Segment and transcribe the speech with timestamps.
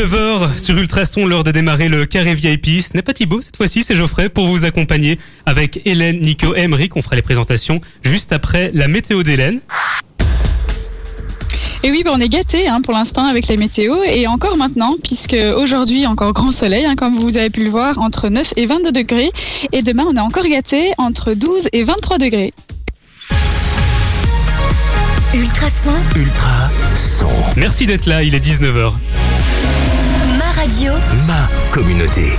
[0.00, 2.80] 19h sur Ultrason, l'heure de démarrer le carré VIP.
[2.80, 6.60] Ce n'est pas Thibaut, cette fois-ci, c'est Geoffrey pour vous accompagner avec Hélène, Nico et
[6.60, 6.96] Emeric.
[6.96, 9.60] On fera les présentations juste après la météo d'Hélène.
[11.82, 14.96] Et oui, bah, on est gâtés hein, pour l'instant avec les météos et encore maintenant,
[15.04, 18.64] puisque aujourd'hui encore grand soleil, hein, comme vous avez pu le voir, entre 9 et
[18.64, 19.30] 22 degrés.
[19.72, 22.54] Et demain, on est encore gâtés entre 12 et 23 degrés.
[25.34, 27.28] Ultrason, Ultrason.
[27.58, 28.94] Merci d'être là, il est 19h.
[30.60, 30.92] Ma radio,
[31.26, 32.32] Ma communauté.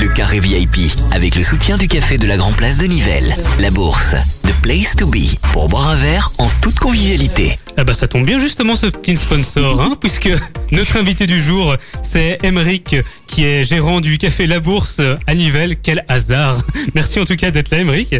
[0.00, 3.34] Le carré VIP avec le soutien du café de la Grand Place de Nivelles.
[3.58, 4.14] La bourse.
[4.44, 5.36] The place to be.
[5.52, 7.58] Pour boire un verre en toute convivialité.
[7.76, 10.30] Ah bah ça tombe bien justement ce petit sponsor, hein, puisque
[10.70, 12.96] notre invité du jour, c'est Emeric,
[13.26, 15.76] qui est gérant du café La Bourse à Nivelles.
[15.82, 16.62] Quel hasard
[16.94, 18.14] Merci en tout cas d'être là, Emeric.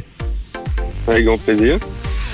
[1.07, 1.79] Avec grand plaisir.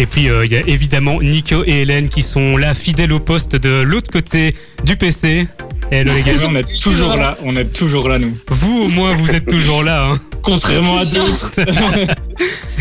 [0.01, 3.19] Et puis euh, il y a évidemment Nico et Hélène qui sont là, fidèles au
[3.19, 5.49] poste de l'autre côté du PC.
[5.91, 6.33] Hello les gars.
[6.47, 8.37] on est toujours là, on est toujours là nous.
[8.49, 10.07] Vous au moins vous êtes toujours là.
[10.07, 10.19] Hein.
[10.43, 11.53] Contrairement à d'autres.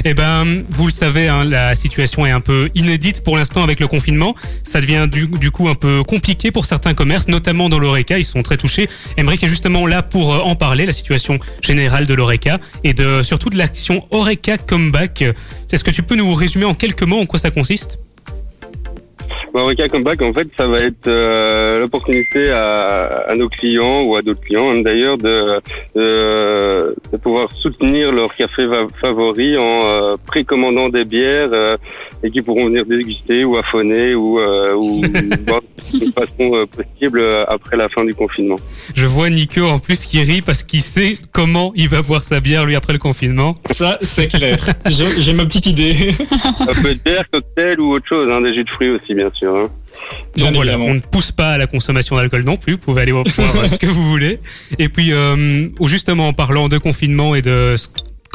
[0.05, 3.79] Eh ben, vous le savez, hein, la situation est un peu inédite pour l'instant avec
[3.79, 4.35] le confinement.
[4.63, 8.17] Ça devient du, du coup un peu compliqué pour certains commerces, notamment dans l'Oreca.
[8.17, 8.87] Ils sont très touchés.
[9.17, 13.23] Emmerich est justement là pour euh, en parler, la situation générale de l'Oreca et de
[13.23, 15.23] surtout de l'action Oreca Comeback.
[15.71, 17.99] Est-ce que tu peux nous résumer en quelques mots en quoi ça consiste?
[19.57, 24.21] Eureka Comeback, en fait, ça va être euh, l'opportunité à, à nos clients ou à
[24.21, 25.59] d'autres clients hein, d'ailleurs de,
[25.95, 28.67] de, de pouvoir soutenir leur café
[29.01, 31.77] favori en euh, précommandant des bières euh,
[32.23, 35.01] et qui pourront venir déguster ou affonner ou, euh, ou
[35.45, 35.61] boire
[35.93, 38.57] de façon euh, possible euh, après la fin du confinement.
[38.95, 42.39] Je vois Nico en plus qui rit parce qu'il sait comment il va boire sa
[42.39, 43.55] bière lui après le confinement.
[43.71, 44.57] Ça, c'est clair.
[44.87, 46.11] J'ai j'ai ma petite idée.
[46.65, 49.29] Ça peut être bière, cocktail ou autre chose, hein, des jus de fruits aussi bien
[49.33, 49.46] sûr.
[50.35, 50.91] Bien Donc voilà, évidemment.
[50.91, 52.73] on ne pousse pas à la consommation d'alcool non plus.
[52.73, 54.39] Vous pouvez aller boire euh, ce que vous voulez.
[54.79, 57.87] Et puis, euh, justement, en parlant de confinement et de ce-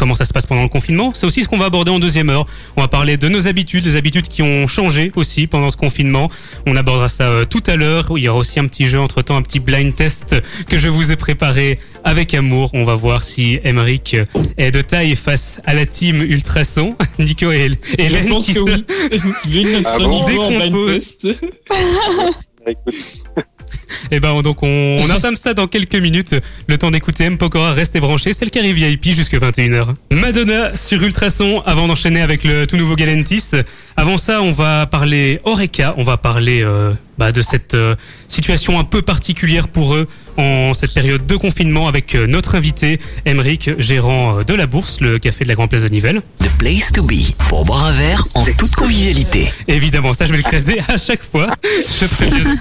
[0.02, 2.28] comment ça se passe pendant le confinement, c'est aussi ce qu'on va aborder en deuxième
[2.28, 2.44] heure.
[2.76, 6.28] On va parler de nos habitudes, des habitudes qui ont changé aussi pendant ce confinement.
[6.66, 8.06] On abordera ça euh, tout à l'heure.
[8.16, 10.34] Il y aura aussi un petit jeu entre temps, un petit blind test
[10.68, 12.70] que je vous ai préparé avec amour.
[12.74, 14.16] On va voir si Emeric
[14.58, 19.82] est de taille face à la team Ultrason, Nico et Hélène qui se- oui.
[19.84, 20.88] Ah bon niveau
[23.72, 26.34] Écoute, Eh ben donc on, on entame ça dans quelques minutes.
[26.66, 29.94] Le temps d'écouter M Pokora, restez branchés, c'est le carré VIP jusque 21h.
[30.12, 33.50] Madonna sur Ultrason avant d'enchaîner avec le tout nouveau Galentis.
[33.96, 37.94] Avant ça, on va parler Oreca, on va parler euh, bah, de cette euh,
[38.26, 40.06] situation un peu particulière pour eux
[40.38, 45.00] en cette période de confinement avec euh, notre invité Emeric, gérant euh, de la bourse,
[45.00, 46.20] le café de la Grande Place de Nivelles.
[46.40, 47.32] The place to be.
[47.48, 49.48] Pour boire un verre en toute convivialité.
[49.68, 51.54] Évidemment, ça je vais le caser à chaque fois.
[51.62, 52.56] Je préviens.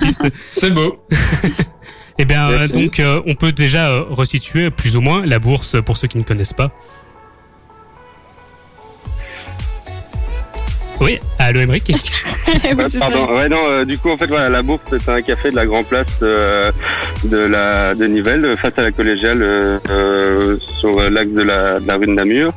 [0.51, 1.03] C'est beau.
[2.21, 5.77] Eh bien, euh, donc, euh, on peut déjà euh, resituer plus ou moins la bourse
[5.83, 6.71] pour ceux qui ne connaissent pas.
[11.01, 11.89] Oui, allô Emeric
[12.63, 13.33] Oui, pardon.
[13.35, 15.65] Ouais, non, euh, du coup, en fait, voilà, la bourse, c'est un café de la
[15.65, 16.71] Grand Place euh,
[17.23, 21.95] de la de Nivelles, face à la collégiale, euh, sur l'axe de la, de la
[21.95, 22.53] rue de Namur.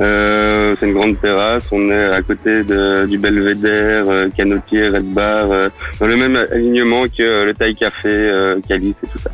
[0.00, 1.64] Euh, c'est une grande terrasse.
[1.72, 5.68] On est à côté de, du Belvédère, euh, Canotier, Red Bar, euh,
[5.98, 9.30] dans le même alignement que euh, le Taille Café, euh, Calice et tout ça.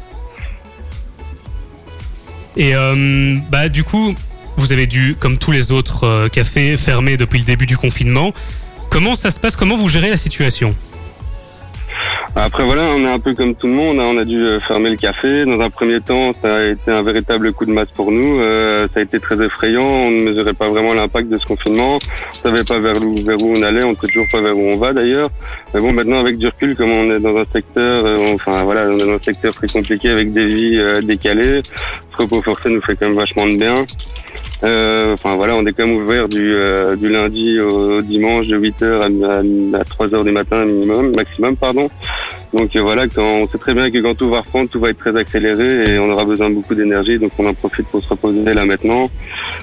[2.56, 4.15] Et euh, bah du coup,
[4.56, 8.32] vous avez dû, comme tous les autres euh, cafés, fermer depuis le début du confinement.
[8.91, 9.56] Comment ça se passe?
[9.56, 10.75] Comment vous gérez la situation?
[12.37, 14.59] Après voilà, on est un peu comme tout le monde, hein, on a dû euh,
[14.59, 15.44] fermer le café.
[15.44, 18.41] Dans un premier temps, ça a été un véritable coup de masse pour nous.
[18.41, 21.98] Euh, ça a été très effrayant, on ne mesurait pas vraiment l'impact de ce confinement.
[21.98, 24.76] On savait pas vers où, on allait, on ne sait toujours pas vers où on
[24.76, 25.31] va d'ailleurs.
[25.72, 28.04] Mais bon, maintenant avec du recul, comme on est dans un secteur,
[28.34, 31.62] enfin voilà, on est dans un secteur très compliqué avec des vies décalées,
[32.16, 33.76] ce repos forcé nous fait quand même vachement de bien.
[34.62, 38.59] Euh, Enfin voilà, on est quand même ouvert du, euh, du lundi au, dimanche de
[38.59, 41.88] 8h à, à, 3h du matin minimum, maximum pardon.
[42.53, 44.91] Donc euh, voilà, quand on sait très bien que quand tout va reprendre, tout va
[44.91, 48.03] être très accéléré et on aura besoin de beaucoup d'énergie, donc on en profite pour
[48.03, 49.09] se reposer là maintenant.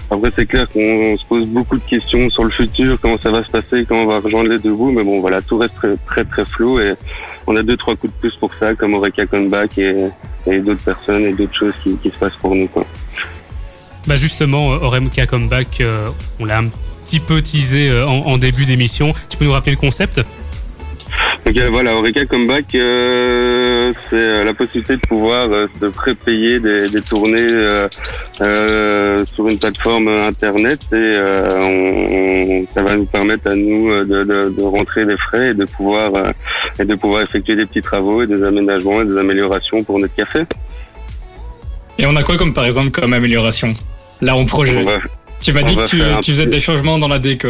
[0.09, 3.43] Après c'est clair qu'on se pose beaucoup de questions sur le futur, comment ça va
[3.43, 5.95] se passer, comment on va rejoindre les deux bouts, mais bon voilà, tout reste très
[6.05, 6.93] très, très flou et
[7.47, 9.95] on a deux trois coups de pouce pour ça, comme Eureka Comeback et,
[10.47, 12.67] et d'autres personnes et d'autres choses qui, qui se passent pour nous.
[12.67, 12.85] Quoi.
[14.07, 16.09] Bah justement, euh, Oremka Comeback, euh,
[16.39, 16.67] on l'a un
[17.05, 19.13] petit peu teasé euh, en, début d'émission.
[19.29, 20.21] Tu peux nous rappeler le concept?
[21.45, 21.91] Donc voilà,
[22.29, 25.49] Comeback, c'est la possibilité de pouvoir
[25.79, 27.47] se prépayer des, tournées
[29.33, 35.17] sur une plateforme internet et ça va nous permettre à nous de, de, rentrer des
[35.17, 36.11] frais et de pouvoir
[36.79, 40.15] et de pouvoir effectuer des petits travaux et des aménagements et des améliorations pour notre
[40.15, 40.45] café.
[41.97, 43.73] Et on a quoi comme par exemple comme amélioration?
[44.21, 44.83] Là en projet.
[44.83, 44.99] Va,
[45.41, 47.49] Tu m'as dit que tu, faisais des changements dans la déco.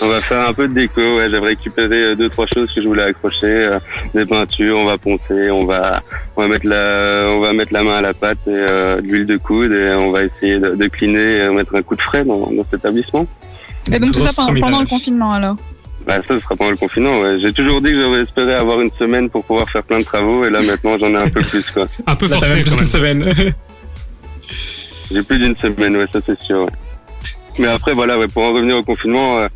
[0.00, 1.00] on va faire un peu de déco.
[1.00, 3.78] Ouais, j'avais récupéré euh, deux trois choses que je voulais accrocher, euh,
[4.14, 4.78] des peintures.
[4.78, 6.02] On va poncer, on va
[6.36, 9.06] on va mettre la on va mettre la main à la pâte et euh, de
[9.06, 12.02] l'huile de coude et on va essayer de, de cleaner, et mettre un coup de
[12.02, 13.26] frais dans, dans cet établissement.
[13.90, 15.56] Et donc tout ça pendant, le confinement alors.
[16.06, 17.20] Bah, ça, ce sera pendant le confinement.
[17.20, 17.38] Ouais.
[17.38, 20.44] J'ai toujours dit que j'aurais espéré avoir une semaine pour pouvoir faire plein de travaux
[20.44, 21.86] et là maintenant j'en ai un peu plus quoi.
[22.06, 23.34] Un peu Là, t'as forcé même plus une semaine.
[25.12, 26.62] J'ai plus d'une semaine, ouais, ça c'est sûr.
[26.62, 26.70] ouais.
[27.58, 29.48] Mais après, voilà, ouais, pour en revenir au confinement, euh,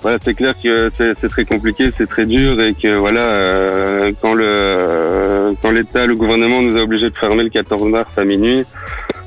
[0.00, 4.12] voilà, c'est clair que c'est c'est très compliqué, c'est très dur et que voilà, euh,
[4.22, 8.10] quand le euh, quand l'État, le gouvernement nous a obligés de fermer le 14 mars
[8.16, 8.64] à minuit,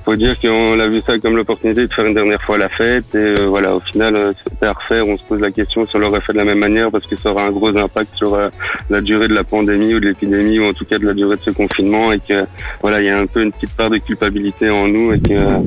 [0.04, 3.14] faut dire qu'on a vu ça comme l'opportunité de faire une dernière fois la fête
[3.14, 5.96] et euh, voilà, au final, euh, c'était à refaire, on se pose la question si
[5.96, 8.34] on l'aurait fait de la même manière parce que ça aura un gros impact sur
[8.34, 8.50] euh,
[8.90, 11.36] la durée de la pandémie ou de l'épidémie ou en tout cas de la durée
[11.36, 12.46] de ce confinement et que
[12.82, 15.34] voilà, il y a un peu une petite part de culpabilité en nous et que
[15.34, 15.60] euh,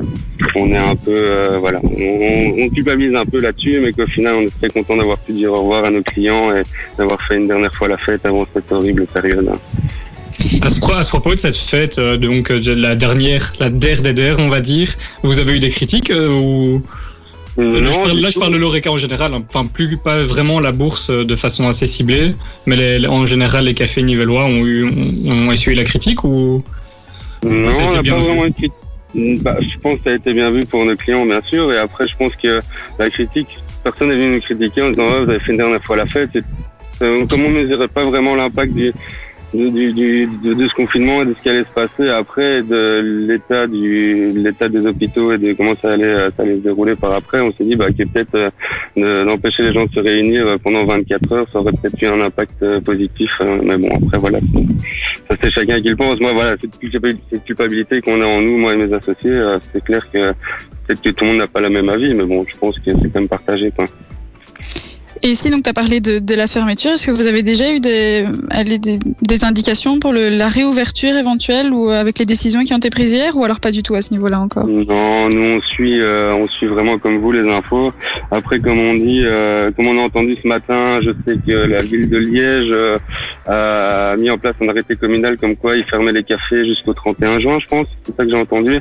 [0.56, 4.40] est un peu, euh, voilà, on- on culpabilise un peu là-dessus, mais qu'au final, on
[4.42, 6.62] est très content d'avoir pu dire au revoir à nos clients et
[6.98, 9.48] d'avoir fait une dernière fois la fête avant cette horrible période.
[10.62, 13.52] À ce, pro- à ce propos de cette fête, euh, donc euh, de la dernière,
[13.60, 16.82] la der des der, on va dire, vous avez eu des critiques euh, ou?
[17.56, 18.40] Non, là, je parle, du là, je tout.
[18.40, 19.44] parle de l'Oreca en général, hein.
[19.48, 22.34] enfin plus pas vraiment la bourse de façon assez ciblée,
[22.66, 26.62] mais les- en général les cafés nivellois ont eu ont, ont essuyé la critique ou?
[27.46, 28.24] Non, Ça a on été n'a bien pas vu?
[28.26, 28.72] vraiment une critique.
[29.42, 31.72] Bah, je pense que ça a été bien vu pour nos clients, bien sûr.
[31.72, 32.60] Et après, je pense que
[32.98, 35.84] la critique, personne n'est venu nous critiquer en disant Ah, vous avez fait une dernière
[35.84, 36.30] fois la fête.
[36.34, 36.40] Et,
[37.02, 38.92] euh, comme on ne mesurait pas vraiment l'impact du,
[39.54, 43.66] du, du, de, ce confinement et de ce qui allait se passer après, de l'état
[43.66, 47.12] du l'état des hôpitaux et de comment ça allait, euh, ça allait se dérouler par
[47.12, 48.50] après, on s'est dit bah, que peut-être euh,
[48.96, 52.06] de- d'empêcher les gens de se réunir euh, pendant 24 heures, ça aurait peut-être eu
[52.06, 53.30] un impact euh, positif.
[53.62, 54.40] mais bon, après, voilà.
[55.30, 56.18] Ça, c'est chacun qui le pense.
[56.20, 56.78] Moi, voilà, cette
[57.44, 60.32] culpabilité qu'on a en nous, moi et mes associés, euh, c'est clair que
[60.86, 62.90] peut-être que tout le monde n'a pas la même avis, mais bon, je pense que
[62.90, 63.84] c'est quand même partagé, quoi.
[65.26, 66.90] Et ici, donc, tu as parlé de, la fermeture.
[66.92, 68.26] Est-ce que vous avez déjà eu des,
[69.42, 73.34] indications pour la réouverture éventuelle ou euh, avec les décisions qui ont été prises hier
[73.34, 74.66] ou alors pas du tout à ce niveau-là encore?
[74.66, 77.88] Non, nous on suit, euh, on suit vraiment comme vous les infos.
[78.30, 81.82] Après, comme on dit, euh, comme on a entendu ce matin, je sais que la
[81.82, 83.00] ville de Liège
[83.46, 87.40] a mis en place un arrêté communal comme quoi ils fermaient les cafés jusqu'au 31
[87.40, 87.86] juin, je pense.
[88.02, 88.78] C'est ça que j'ai entendu.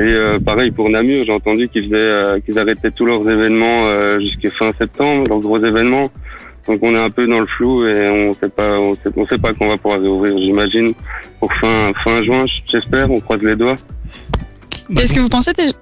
[0.00, 0.14] Et
[0.46, 5.24] pareil pour Namur, j'ai entendu qu'ils faisaient, qu'ils arrêtaient tous leurs événements jusqu'à fin septembre,
[5.28, 5.73] leurs gros événements.
[5.82, 9.26] Donc on est un peu dans le flou et on sait pas, on sait, on
[9.26, 10.38] sait pas quand on va pouvoir réouvrir.
[10.38, 10.94] J'imagine
[11.40, 13.10] pour fin fin juin, j'espère.
[13.10, 13.74] On croise les doigts.
[14.90, 15.72] Bah, Est-ce que vous pensez déjà...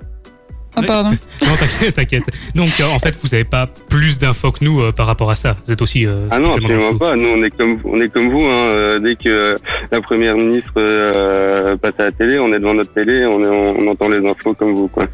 [0.75, 0.87] Oh, Oui.
[0.87, 1.11] pardon.
[1.47, 2.31] Non, t'inquiète, t'inquiète.
[2.55, 5.35] Donc, euh, en fait, vous n'avez pas plus d'infos que nous euh, par rapport à
[5.35, 5.55] ça.
[5.67, 6.07] Vous êtes aussi.
[6.07, 7.15] euh, Ah non, absolument pas.
[7.15, 8.45] Nous, on est comme, on est comme vous.
[8.47, 8.99] Hein.
[9.01, 9.55] Dès que
[9.91, 13.49] la première ministre euh, passe à la télé, on est devant notre télé, on, est-
[13.83, 15.05] on entend les infos comme vous, quoi.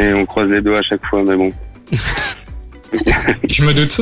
[0.00, 1.50] Et on croise les doigts à chaque fois, mais bon.
[3.48, 4.00] je me doute.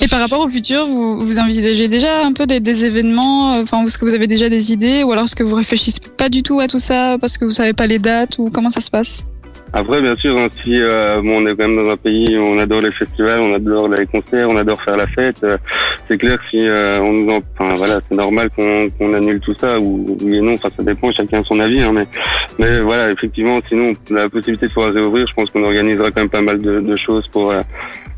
[0.00, 3.62] Et par rapport au futur, vous, vous envisagez déjà un peu des, des événements euh,
[3.62, 6.28] Enfin, est-ce que vous avez déjà des idées Ou alors est-ce que vous réfléchissez pas
[6.28, 8.80] du tout à tout ça parce que vous savez pas les dates ou comment ça
[8.80, 9.24] se passe?
[9.74, 12.42] Après, bien sûr, hein, si euh, bon, on est quand même dans un pays où
[12.42, 15.42] on adore les festivals, on adore les concerts, on adore faire la fête.
[15.44, 15.56] euh,
[16.12, 19.40] c'est clair que si euh, on nous en, enfin voilà, c'est normal qu'on qu'on annule
[19.40, 20.52] tout ça ou oui et non.
[20.52, 21.82] Enfin, ça dépend, chacun a son avis.
[21.82, 22.06] Hein, mais
[22.58, 26.28] mais voilà, effectivement, sinon la possibilité de pouvoir réouvrir, je pense qu'on organisera quand même
[26.28, 27.62] pas mal de, de choses pour euh,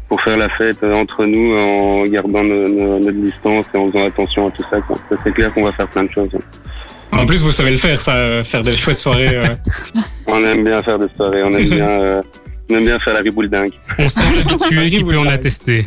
[0.09, 3.91] pour faire la fête euh, entre nous en gardant nos- nos- notre distance et en
[3.91, 4.79] faisant attention à tout ça.
[5.25, 6.31] c'est clair qu'on va faire plein de choses.
[6.35, 6.39] hein.
[7.17, 9.37] En plus, vous savez le faire, ça, euh, faire des chouettes soirées.
[9.37, 9.43] euh.
[10.27, 11.89] On aime bien faire des soirées, on aime bien.
[11.89, 12.21] euh,
[12.71, 13.71] on aime bien faire la riboule dingue.
[13.99, 15.87] On s'est habitué qui peut en attester.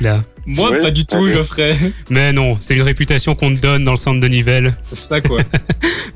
[0.00, 0.20] Là.
[0.56, 1.76] Moi, pas du tout, ferais.
[2.08, 4.74] Mais non, c'est une réputation qu'on te donne dans le centre de Nivelles.
[4.82, 5.40] C'est ça, quoi.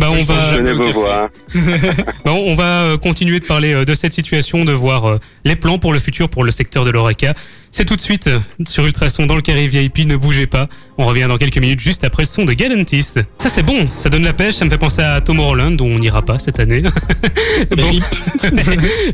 [0.01, 0.61] Bah, on va.
[0.93, 1.29] voir.
[2.27, 5.79] on va euh, continuer de parler euh, de cette situation, de voir euh, les plans
[5.79, 7.35] pour le futur pour le secteur de l'ORECA.
[7.71, 8.29] C'est tout de suite
[8.67, 10.69] sur Ultrason dans le carré VIP, ne bougez pas.
[10.97, 13.03] On revient dans quelques minutes juste après le son de Galantis.
[13.03, 15.99] Ça c'est bon, ça donne la pêche, ça me fait penser à Tomorrowland dont on
[15.99, 16.83] n'ira pas cette année.
[17.77, 17.83] bon,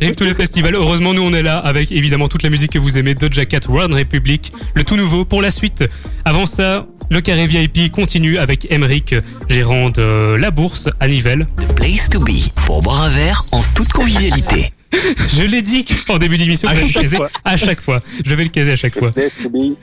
[0.00, 0.74] Rip tous les festivals.
[0.74, 3.60] Heureusement nous on est là avec évidemment toute la musique que vous aimez, Doja Cat,
[3.68, 5.84] Run Republic, le tout nouveau pour la suite.
[6.26, 9.14] Avant ça, le carré VIP continue avec Emeric,
[9.48, 11.46] gérant de la bourse à Nivelles.
[11.76, 14.72] Place to be pour boire un verre en toute convivialité.
[15.36, 17.30] Je l'ai dit en début d'émission, À je vais le chaque caser fois.
[17.44, 18.00] à chaque fois.
[18.24, 19.10] Je vais le caser à chaque fois.
[19.10, 19.76] Best to be.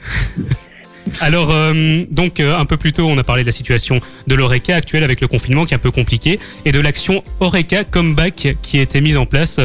[1.19, 4.35] Alors, euh, donc, euh, un peu plus tôt, on a parlé de la situation de
[4.35, 8.55] l'ORECA actuelle avec le confinement qui est un peu compliqué et de l'action ORECA Comeback
[8.61, 9.59] qui a été mise en place.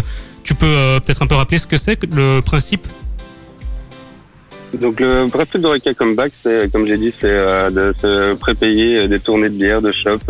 [0.45, 2.87] Tu peux euh, peut-être un peu rappeler ce que c'est, le principe?
[4.81, 9.51] Donc le principe d'Oreca Comeback, c'est, comme j'ai dit, c'est de se prépayer des tournées
[9.51, 10.21] de bière, de shop,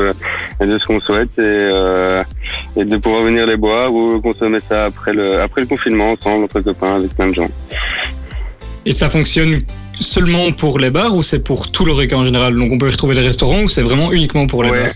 [0.60, 2.22] et de ce qu'on souhaite, et,
[2.76, 6.46] et de pouvoir venir les boire ou consommer ça après le, après le confinement, ensemble,
[6.46, 7.50] entre copains, avec plein de gens.
[8.84, 9.62] Et ça fonctionne
[10.00, 12.56] seulement pour les bars ou c'est pour tout l'Oreca en général?
[12.56, 14.82] Donc on peut retrouver les restaurants ou c'est vraiment uniquement pour les Ouais.
[14.84, 14.92] bars?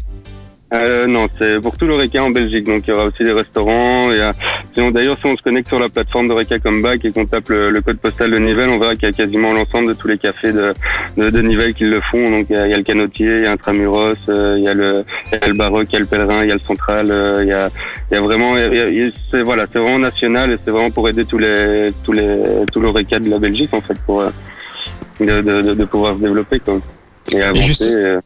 [0.74, 2.64] Euh, non, c'est pour tout l'Oreca en Belgique.
[2.64, 4.10] Donc il y aura aussi des restaurants.
[4.10, 4.32] Et, euh,
[4.72, 7.70] sinon, d'ailleurs, si on se connecte sur la plateforme d'Oreca Comeback et qu'on tape le,
[7.70, 10.18] le code postal de Nivelles, on verra qu'il y a quasiment l'ensemble de tous les
[10.18, 10.74] cafés de,
[11.16, 12.30] de, de Nivelles qui le font.
[12.30, 14.64] Donc il y a, il y a le Canotier, il y a Intramuros, euh, il
[14.64, 16.52] y a le, il y a le Baroque, il y a le Pèlerin, il y
[16.52, 17.06] a le Central.
[17.10, 17.68] euh, il y a,
[18.10, 20.50] il y a vraiment, il y a- il y a- c'est voilà, c'est vraiment national
[20.50, 22.40] et c'est vraiment pour aider tous les, tous les,
[22.72, 24.30] tout l'Oreca de la Belgique en fait pour euh,
[25.20, 26.78] de, de, de, pouvoir se développer quoi.
[27.32, 27.62] Et avancer.
[27.62, 28.20] juste- euh,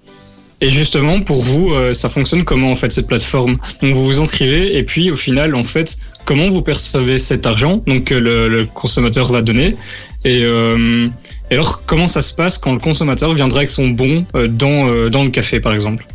[0.62, 3.56] Et justement, pour vous, euh, ça fonctionne comment en fait cette plateforme?
[3.82, 7.82] Donc vous vous inscrivez et puis au final, en fait, comment vous percevez cet argent
[7.86, 9.76] donc que le, consommateur va donner?
[10.24, 11.08] Et, euh,
[11.50, 15.08] et alors comment ça se passe quand le consommateur viendra avec son bon euh, dans
[15.08, 16.06] dans le café par exemple?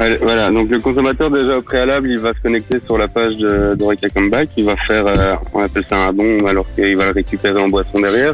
[0.00, 3.36] Allez, Voilà, donc le consommateur déjà au préalable, il va se connecter sur la page
[3.36, 7.04] de d'Oreca Comeback, il va faire, euh, on appelle ça un don, alors qu'il va
[7.06, 8.32] le récupérer en boisson derrière,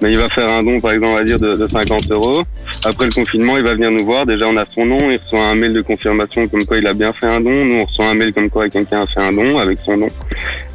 [0.00, 2.42] mais il va faire un don, par exemple, on va dire de, de 50 euros.
[2.84, 5.44] Après le confinement, il va venir nous voir, déjà on a son nom, il reçoit
[5.44, 8.06] un mail de confirmation comme quoi il a bien fait un don, nous on reçoit
[8.06, 10.08] un mail comme quoi quelqu'un a fait un don avec son nom.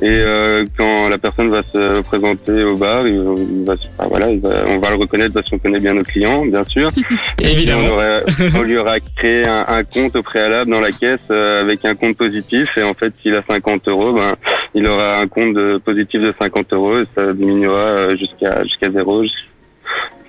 [0.04, 4.30] Et euh, quand la personne va se présenter au bar, il, il va, ah, voilà,
[4.30, 6.92] il va- on va le reconnaître parce qu'on connaît bien nos clients, bien sûr.
[7.42, 7.88] Et Évidemment.
[7.88, 8.24] On, aurait-
[8.56, 11.96] on lui aura créé un, un compte au préalable dans la caisse euh, avec un
[11.96, 12.78] compte positif.
[12.78, 14.34] Et en fait, s'il a 50 euros, ben,
[14.76, 18.92] il aura un compte de, positif de 50 euros et ça diminuera euh, jusqu'à jusqu'à
[18.92, 19.24] zéro.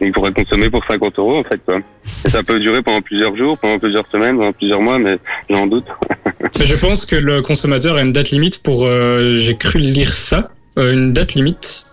[0.00, 1.60] Il pourrait consommer pour 50 euros en fait.
[1.66, 1.80] Quoi.
[2.24, 5.18] Et ça peut durer pendant plusieurs jours, pendant plusieurs semaines, pendant plusieurs mois, mais
[5.50, 5.86] j'en doute.
[6.58, 8.84] Mais je pense que le consommateur a une date limite pour.
[8.86, 11.84] euh, J'ai cru lire ça, euh, une date limite.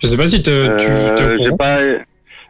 [0.00, 1.78] Je sais pas si te, tu Euh, j'ai pas,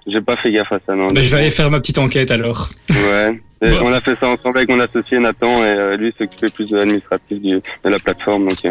[0.07, 0.95] j'ai pas fait gaffe à ça.
[0.95, 1.09] Non.
[1.15, 2.71] Mais je vais aller faire ma petite enquête alors.
[2.91, 3.41] Ouais.
[3.63, 3.81] Et Bon.
[3.85, 6.79] On a fait ça ensemble avec mon associé Nathan et euh, lui s'occupait plus de
[6.79, 8.49] l'administratif de la plateforme.
[8.49, 8.71] Donc, euh,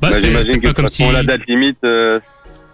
[0.00, 1.10] bah, bah, j'imagine que pas comme si.
[1.10, 2.20] la date limite, euh,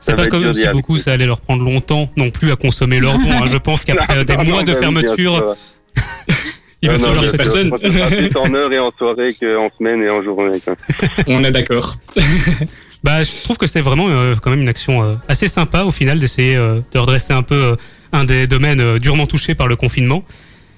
[0.01, 2.99] C'est Ça pas comme si beaucoup ça allait leur prendre longtemps non plus à consommer
[2.99, 3.31] leur don.
[3.31, 3.47] hein.
[3.47, 5.55] Je pense qu'après des Non, mois non, de bah, fermeture,
[6.83, 7.37] il va falloir sûr.
[7.37, 7.71] personne.
[7.71, 10.59] Plus en heure et en soirée qu'en semaine et en journée.
[10.65, 10.75] quoi.
[11.29, 11.95] On est d'accord.
[13.03, 15.91] Bah, je trouve que c'est vraiment euh, quand même une action euh, assez sympa au
[15.91, 17.75] final d'essayer euh, de redresser un peu euh,
[18.13, 20.23] un des domaines euh, durement touchés par le confinement.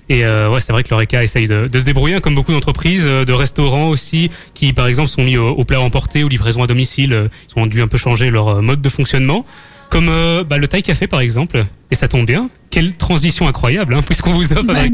[0.08, 2.52] Et euh, ouais, c'est vrai que l'Oreca essaye de, de se débrouiller, hein, comme beaucoup
[2.52, 6.28] d'entreprises, euh, de restaurants aussi, qui par exemple sont mis au, au plat emporté ou
[6.28, 7.12] livraison à domicile.
[7.12, 9.44] euh, Ils ont dû un peu changer leur euh, mode de fonctionnement.
[9.90, 11.64] Comme euh, bah, le Thai Café par exemple.
[11.90, 12.48] Et ça tombe bien.
[12.70, 14.92] Quelle transition incroyable, hein, puisqu'on vous offre avec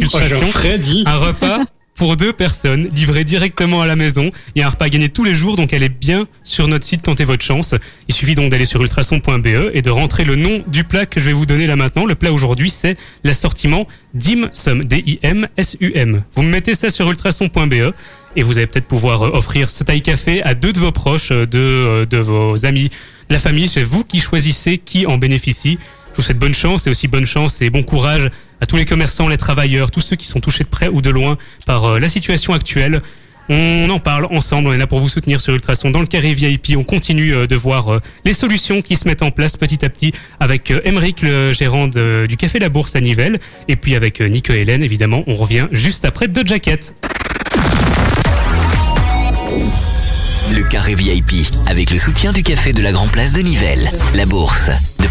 [0.79, 1.05] dit.
[1.07, 1.61] un repas
[1.99, 4.31] pour deux personnes, livré directement à la maison.
[4.55, 7.03] Il y a un repas gagné tous les jours, donc allez bien sur notre site,
[7.03, 7.75] tentez votre chance.
[8.07, 11.27] Il suffit donc d'aller sur ultrason.be et de rentrer le nom du plat que je
[11.27, 12.07] vais vous donner là maintenant.
[12.07, 16.23] Le plat aujourd'hui, c'est l'assortiment Dim Sum, D-I-M-S-U-M.
[16.35, 17.93] Vous me mettez ça sur ultrason.be
[18.37, 21.33] et vous allez peut-être pouvoir euh, offrir ce taille café à deux de vos proches,
[21.33, 22.91] euh, de, euh, de vos amis,
[23.29, 23.67] de la famille.
[23.67, 25.79] C'est vous qui choisissez qui en bénéficie.
[26.13, 28.29] Je vous souhaite bonne chance et aussi bonne chance et bon courage
[28.61, 31.11] à tous les commerçants, les travailleurs, tous ceux qui sont touchés de près ou de
[31.11, 31.37] loin
[31.67, 33.01] par euh, la situation actuelle.
[33.51, 36.35] On en parle ensemble, on est là pour vous soutenir sur Ultrason dans le carré
[36.35, 36.75] VIP.
[36.77, 39.89] On continue euh, de voir euh, les solutions qui se mettent en place petit à
[39.89, 43.39] petit avec Emeric, le gérant du Café La Bourse à Nivelles,
[43.69, 45.25] et puis avec Nico et Hélène, évidemment.
[45.27, 46.95] On revient juste après deux jaquettes.
[50.55, 53.91] Le carré VIP, avec le soutien du café de la Grand Place de Nivelles.
[54.15, 54.71] La bourse,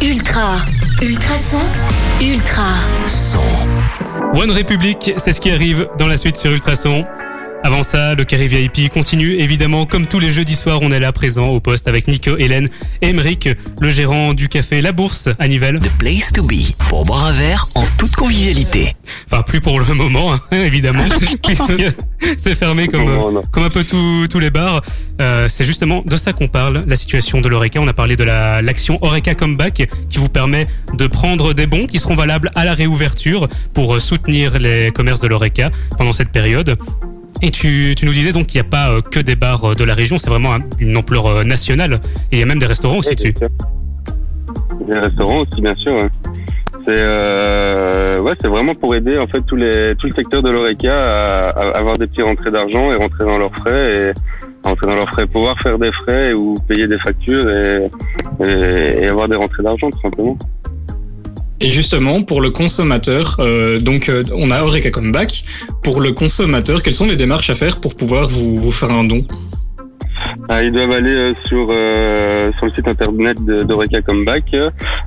[0.00, 0.56] Ultra.
[1.02, 1.58] Ultrason.
[2.20, 2.62] Ultra.
[3.08, 3.40] Son.
[4.32, 7.04] One Republic, c'est ce qui arrive dans la suite sur Ultrason.
[7.64, 9.34] Avant ça, le carré VIP continue.
[9.40, 12.68] Évidemment, comme tous les jeudis soirs, on est là présent au poste avec Nico, Hélène
[13.02, 13.48] et Emeric,
[13.80, 15.78] le gérant du café La Bourse à Nivelles.
[15.80, 18.94] The place to be pour boire un verre en toute convivialité.
[19.30, 21.04] Enfin, plus pour le moment, hein, évidemment,
[21.42, 21.72] puisque
[22.38, 23.42] c'est fermé comme, Non, non.
[23.50, 24.80] comme un peu tous tous les bars.
[25.20, 27.80] Euh, c'est justement de ça qu'on parle, la situation de l'Oreca.
[27.82, 31.86] On a parlé de la- l'action Oreca Comeback qui vous permet de prendre des bons
[31.86, 36.78] qui seront valables à la réouverture pour soutenir les commerces de l'Oreca pendant cette période.
[37.42, 39.74] Et tu, tu nous disais donc qu'il n'y a pas euh, que des bars euh,
[39.74, 42.00] de la région, c'est vraiment un- une ampleur euh, nationale.
[42.32, 43.34] Et il y a même des restaurants aussi Oui, dessus.
[44.86, 45.92] Des restaurants aussi, bien sûr.
[45.92, 46.08] ouais.
[46.86, 50.48] C'est euh, ouais, c'est vraiment pour aider en fait tous les tout le secteur de
[50.48, 54.12] l'oreca à, à avoir des petits rentrées d'argent et rentrer dans leurs frais
[54.64, 57.90] et rentrer dans leurs frais, pouvoir faire des frais ou payer des factures et,
[58.40, 60.38] et, et avoir des rentrées d'argent tout simplement.
[61.60, 65.44] Et justement, pour le consommateur, euh, donc euh, on a Eureka Comeback.
[65.82, 69.04] Pour le consommateur, quelles sont les démarches à faire pour pouvoir vous, vous faire un
[69.04, 69.24] don?
[70.50, 74.44] Ah, ils doivent aller euh, sur euh, sur le site internet d'Oreca Comeback.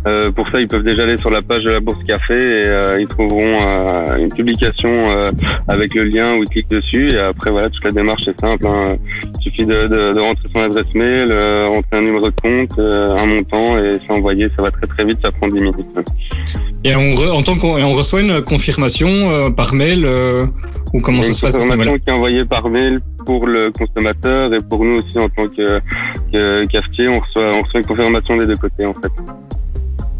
[0.07, 2.65] Euh, pour ça, ils peuvent déjà aller sur la page de la Bourse Café et
[2.65, 5.31] euh, ils trouveront euh, une publication euh,
[5.67, 7.09] avec le lien où ils cliquent dessus.
[7.13, 8.67] Et après, voilà, toute la démarche est simple.
[8.67, 8.97] hein.
[9.39, 11.33] Il suffit de, de, de rentrer son adresse mail,
[11.67, 14.47] rentrer un numéro de compte, un montant et c'est envoyé.
[14.55, 15.75] Ça va très très vite, ça prend 10 minutes.
[16.83, 20.05] Et on, re- en tant qu'on on reçoit une confirmation par mail
[20.93, 21.69] ou comment ça une se passe qui
[22.07, 25.79] est envoyée par mail pour le consommateur et pour nous aussi en tant que,
[26.31, 29.11] que cafetier, on reçoit, on reçoit une confirmation des deux côtés en fait.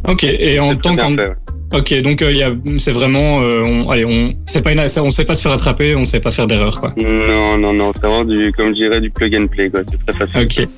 [0.07, 0.23] Ok.
[0.23, 1.15] Et en tant qu'en
[1.73, 2.33] ok, donc euh,
[2.79, 5.51] c'est vraiment, euh, on, allez, on, c'est pas une, ça- on sait pas se faire
[5.53, 6.93] attraper, on sait pas faire d'erreur quoi.
[6.97, 9.81] Non, non, non, c'est vraiment du, comme je dirais, du plug and play, quoi.
[9.89, 10.63] C'est très facile.
[10.63, 10.69] Ok.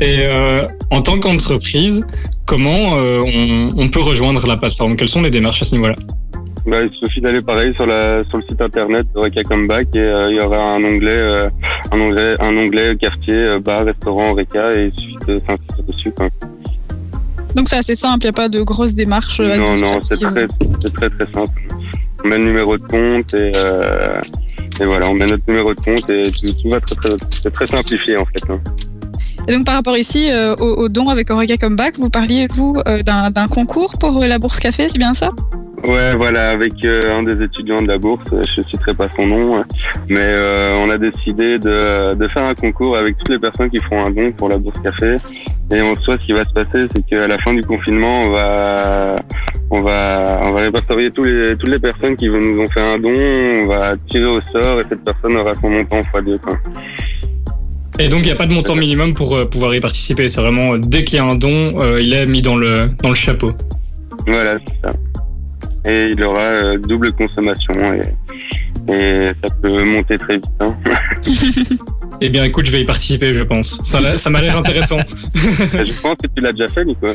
[0.00, 2.06] Et euh, en tant qu'entreprise,
[2.46, 4.96] comment on, on peut rejoindre la plateforme?
[4.96, 5.94] Quelles sont les démarches à ce niveau-là?
[6.66, 9.98] Bah, il suffit d'aller pareil sur la, sur le site internet de Reka Comeback et
[9.98, 11.50] euh, il y aura un onglet, euh,
[11.92, 16.10] un onglet, un onglet quartier, euh, bar, restaurant, Reka et il suffit de s'inscrire dessus,
[16.12, 16.28] quoi.
[17.54, 20.46] Donc c'est assez simple, il n'y a pas de grosses démarches Non, non, c'est très,
[20.82, 21.60] c'est très, très simple.
[22.24, 24.20] On met le numéro de compte et, euh,
[24.80, 27.10] et voilà, on met notre numéro de compte et tout, tout va très, très,
[27.42, 28.50] c'est très simplifié, en fait.
[28.50, 28.58] hein.
[29.46, 32.78] Et donc par rapport ici euh, au, au don avec Oreca Comeback, vous parliez vous
[33.04, 35.30] d'un concours pour la bourse café, c'est bien ça?
[35.86, 39.26] Ouais, voilà, avec euh, un des étudiants de la bourse, euh, je citerai pas son
[39.26, 39.62] nom, euh,
[40.08, 43.78] mais euh, on a décidé de, de faire un concours avec toutes les personnes qui
[43.80, 45.18] feront un don pour la bourse café.
[45.70, 48.30] Et en soi, ce qui va se passer, c'est qu'à la fin du confinement, on
[48.30, 49.16] va,
[49.70, 52.98] on va, on va répertorier tous les, toutes les personnes qui nous ont fait un
[52.98, 56.38] don, on va tirer au sort et cette personne aura son montant fois deux.
[56.38, 56.58] Quoi.
[57.98, 60.28] Et donc il n'y a pas de montant minimum pour euh, pouvoir y participer.
[60.28, 63.10] C'est vraiment dès qu'il y a un don, euh, il est mis dans le dans
[63.10, 63.52] le chapeau.
[64.26, 64.96] Voilà, c'est ça.
[65.86, 70.44] Et il aura euh, double consommation et, et ça peut monter très vite.
[70.60, 70.76] Hein.
[72.20, 73.76] Eh bien, écoute, je vais y participer, je pense.
[73.82, 74.98] Ça, ça m'a l'air intéressant.
[75.34, 77.08] je pense que tu l'as déjà fait, Nico.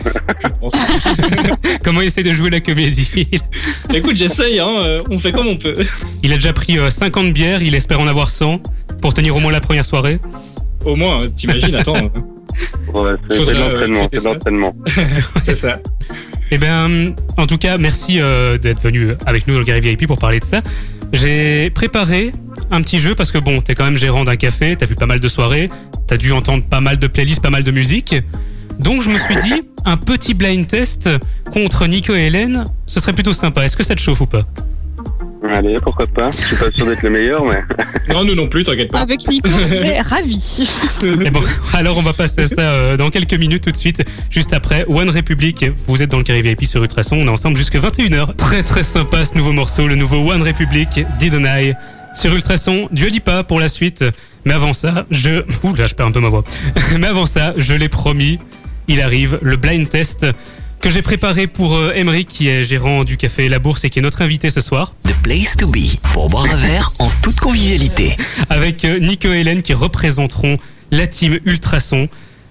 [1.84, 3.10] Comment il essaie de jouer la comédie
[3.94, 4.78] écoute, j'essaye, hein.
[4.84, 5.76] euh, On fait comme on peut.
[6.22, 8.62] Il a déjà pris euh, 50 bières, il espère en avoir 100
[9.02, 10.20] pour tenir au moins la première soirée.
[10.86, 14.76] Au moins, euh, t'imagines, attends, euh, Ouais, c'est euh, l'entraînement, c'est l'entraînement.
[15.44, 15.80] c'est ça.
[16.52, 20.08] Eh bien, en tout cas, merci euh, d'être venu avec nous dans le Gary VIP
[20.08, 20.62] pour parler de ça.
[21.14, 22.32] J'ai préparé
[22.72, 25.06] un petit jeu parce que bon, t'es quand même gérant d'un café, t'as vu pas
[25.06, 25.70] mal de soirées,
[26.08, 28.16] t'as dû entendre pas mal de playlists, pas mal de musique.
[28.80, 31.10] Donc je me suis dit, un petit blind test
[31.52, 33.66] contre Nico et Hélène, ce serait plutôt sympa.
[33.66, 34.46] Est-ce que ça te chauffe ou pas?
[35.42, 36.30] Allez, pourquoi pas.
[36.32, 37.64] Je suis pas sûr d'être le meilleur, mais
[38.14, 39.00] Non, nous non plus, t'inquiète pas.
[39.00, 40.62] Avec Nico, on est ravis.
[41.04, 41.42] Eh bon,
[41.74, 44.86] alors on va passer à ça euh, dans quelques minutes tout de suite, juste après
[44.88, 45.66] One Republic.
[45.88, 48.36] Vous êtes dans le Carré VIP sur Ultrason, on est ensemble jusqu'à 21h.
[48.36, 51.74] Très très sympa ce nouveau morceau, le nouveau One Republic, Didn't I?
[52.14, 52.90] Sur Ultrason.
[52.92, 54.04] Dieu dit pas pour la suite,
[54.44, 55.44] mais avant ça, je...
[55.64, 56.44] Ouh là, je perds un peu ma voix.
[57.00, 58.40] mais avant ça, je l'ai promis,
[58.88, 60.26] il arrive, le blind test
[60.82, 64.00] que j'ai préparé pour euh, Emery qui est gérant du café La Bourse et qui
[64.00, 67.36] est notre invité ce soir, The place to be pour boire un verre en toute
[67.40, 68.16] convivialité.
[68.50, 70.58] avec euh, Nico et Hélène qui représenteront
[70.92, 72.08] la team Ultrason.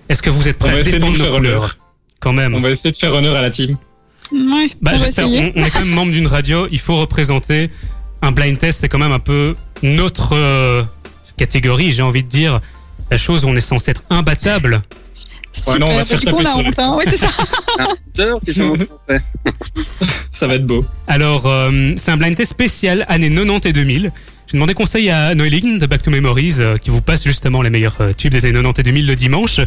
[0.09, 1.55] Est-ce que vous êtes On prêts va à essayer de défendre nos faire honneur.
[1.61, 1.79] couleurs
[2.21, 2.55] Quand même.
[2.55, 3.77] On va essayer de faire honneur à la team.
[4.33, 5.27] Ouais, Bah, on va j'espère.
[5.27, 5.53] essayer.
[5.57, 6.69] On, on est quand même membre d'une radio.
[6.71, 7.71] Il faut représenter
[8.23, 8.81] un blind test.
[8.81, 10.83] C'est quand même un peu notre euh,
[11.37, 12.61] catégorie, j'ai envie de dire.
[13.11, 14.83] La chose où on est censé être imbattable.
[15.59, 15.79] Super.
[15.81, 16.97] non, on va se faire taper on a sur honte, hein.
[16.97, 17.29] Ouais, c'est ça.
[20.33, 20.85] Ça va être beau.
[21.07, 24.13] Alors, euh, c'est un blind test spécial années 90 et 2000.
[24.47, 27.71] J'ai demandé conseil à Noéline de Back to Memories euh, qui vous passe justement les
[27.71, 29.59] meilleurs euh, tubes des années 90 et 2000 le dimanche.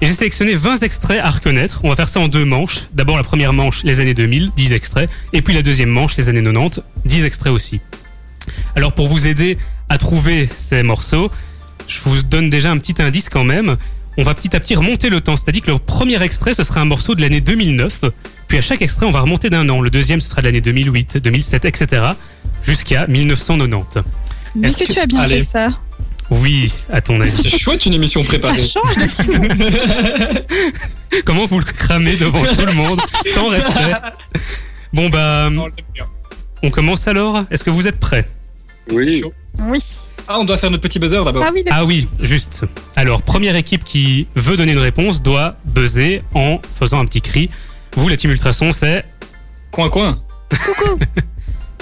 [0.00, 1.80] Et j'ai sélectionné 20 extraits à reconnaître.
[1.84, 2.88] On va faire ça en deux manches.
[2.92, 5.08] D'abord la première manche, les années 2000, 10 extraits.
[5.32, 7.80] Et puis la deuxième manche, les années 90, 10 extraits aussi.
[8.74, 11.30] Alors pour vous aider à trouver ces morceaux,
[11.86, 13.76] je vous donne déjà un petit indice quand même.
[14.18, 15.36] On va petit à petit remonter le temps.
[15.36, 18.00] C'est-à-dire que le premier extrait, ce sera un morceau de l'année 2009.
[18.48, 19.80] Puis à chaque extrait, on va remonter d'un an.
[19.80, 22.02] Le deuxième, ce sera de l'année 2008, 2007, etc.
[22.62, 24.02] Jusqu'à 1990.
[24.54, 25.40] Mais Est-ce que, que- tu as bien Allez.
[25.40, 25.68] fait ça.
[26.30, 27.30] Oui, à ton avis.
[27.30, 28.66] C'est chouette une émission Ça préparée.
[28.66, 30.50] change de type.
[31.24, 33.00] Comment vous le cramez devant tout le monde,
[33.34, 33.92] sans respect?
[34.92, 35.50] Bon bah,
[36.62, 37.44] on commence alors?
[37.50, 38.26] Est-ce que vous êtes prêts?
[38.90, 39.20] Oui.
[39.20, 39.32] Chaud.
[39.64, 39.78] Oui.
[40.28, 41.42] Ah, on doit faire notre petit buzzer d'abord.
[41.46, 41.62] Ah oui.
[41.70, 42.64] Ah oui, juste.
[42.96, 47.48] Alors, première équipe qui veut donner une réponse doit buzzer en faisant un petit cri.
[47.96, 49.04] Vous, la team Ultrason, c'est...
[49.70, 50.18] Coin coin.
[50.64, 50.98] Coucou.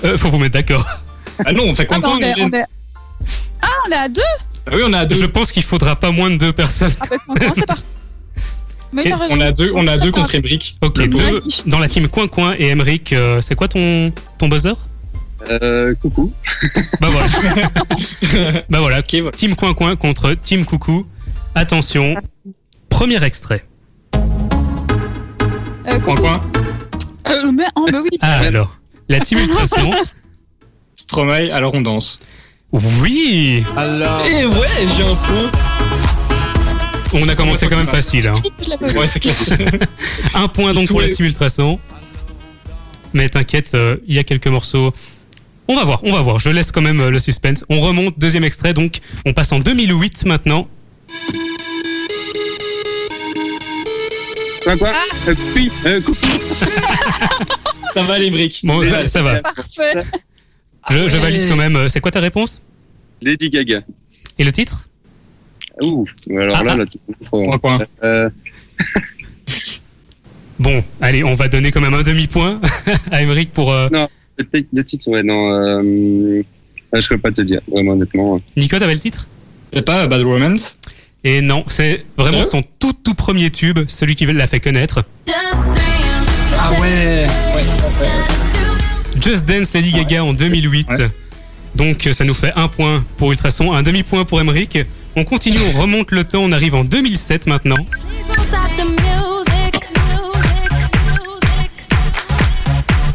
[0.05, 0.85] Euh, faut vous mettre d'accord.
[1.47, 2.17] Ah non, on fait Ah, coin bah, coin.
[2.19, 2.51] on, est, Hélène.
[2.53, 2.65] on est-
[3.63, 4.23] Ah, on est à deux
[4.67, 5.15] Ah oui, on a deux.
[5.17, 6.93] Je pense qu'il faudra pas moins de deux personnes.
[7.01, 7.83] Ah, bah, c'est parti.
[8.93, 9.11] Mais.
[9.31, 10.35] On a deux, on a deux contre.
[10.35, 10.77] Emric.
[10.83, 13.15] Ok, deux dans la team Coin Coin et Emric.
[13.15, 14.75] euh, c'est quoi ton, ton buzzer?
[15.51, 16.33] Euh, coucou.
[17.01, 18.63] Bah voilà.
[18.71, 19.03] bah voilà.
[19.03, 21.07] Team Coin Coin contre Team Coucou.
[21.55, 22.15] Attention.
[22.89, 23.65] Premier extrait.
[24.17, 26.41] Euh, Coin coin.
[27.29, 28.11] Euh, mais, oh, bah oui.
[28.21, 28.79] Ah alors.
[29.09, 29.93] La team Ultrason.
[30.97, 32.19] Stromae, alors on danse.
[32.73, 33.63] Oui
[34.29, 35.51] Eh ouais, j'ai un point.
[37.13, 38.27] On a commencé quand même facile.
[38.29, 38.43] Hein.
[38.97, 39.37] Ouais, c'est clair.
[40.35, 41.79] Un point donc pour la team Ultrason.
[43.13, 44.93] Mais t'inquiète, euh, il y a quelques morceaux.
[45.67, 46.39] On va voir, on va voir.
[46.39, 47.65] Je laisse quand même euh, le suspense.
[47.71, 50.69] On remonte, deuxième extrait, donc on passe en 2008 maintenant.
[54.65, 54.93] Quoi, quoi
[55.29, 56.01] euh, oui, euh.
[57.95, 58.61] Ça va, les briques.
[58.65, 59.41] Bon, ça, ça va.
[59.41, 60.03] Parfait.
[60.91, 61.77] Je, valide quand même.
[61.77, 62.61] Euh, C'est quoi ta réponse?
[63.23, 63.83] Lady Gaga.
[64.39, 64.89] Et le titre?
[65.83, 66.77] Ouh, alors Ah, là, ah.
[66.77, 67.87] là, coin.
[68.03, 68.31] Euh,
[70.59, 72.61] Bon, allez, on va donner quand même un demi-point
[73.11, 73.73] à Emmerich pour...
[73.73, 73.89] euh,
[74.39, 75.51] le, ti- le titre, ouais, non.
[75.53, 76.43] Euh,
[76.95, 78.39] euh, je peux pas te dire, vraiment, honnêtement.
[78.57, 79.27] Nico, t'avais le titre?
[79.73, 80.77] C'est pas Bad Romance
[81.25, 85.03] Et non, c'est vraiment son tout tout premier tube, celui qui l'a fait connaître.
[86.59, 87.27] Ah ouais.
[89.21, 90.89] Just Dance Lady Gaga en 2008.
[90.91, 91.09] Ouais.
[91.75, 94.79] Donc euh, ça nous fait un point pour Ultrason, un demi-point pour Emmerich.
[95.17, 97.77] On continue, on remonte le temps, on arrive en 2007 maintenant.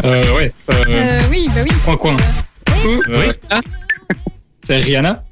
[0.03, 0.53] Euh, ouais.
[0.71, 1.75] Euh, Euh, oui, bah oui.
[1.85, 2.15] coin coin.
[2.85, 2.99] Oui.
[3.09, 3.33] Euh,
[4.63, 5.23] C'est Rihanna.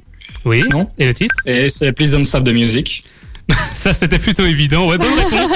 [0.46, 0.64] Oui.
[0.72, 0.88] Non.
[0.98, 1.36] Et le titre?
[1.46, 3.04] Et c'est Please Don't Stop the Music.
[3.72, 4.88] Ça c'était plutôt évident.
[4.88, 5.52] Ouais, bonne réponse.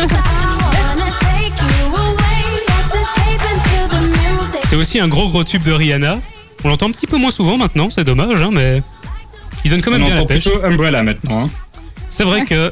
[4.63, 6.19] C'est aussi un gros gros tube de Rihanna.
[6.63, 8.81] On l'entend un petit peu moins souvent maintenant, c'est dommage, hein, mais
[9.65, 10.43] il donne quand même on bien la entend pêche.
[10.45, 11.45] plutôt Umbrella maintenant.
[11.45, 11.49] hein.
[12.09, 12.71] C'est vrai que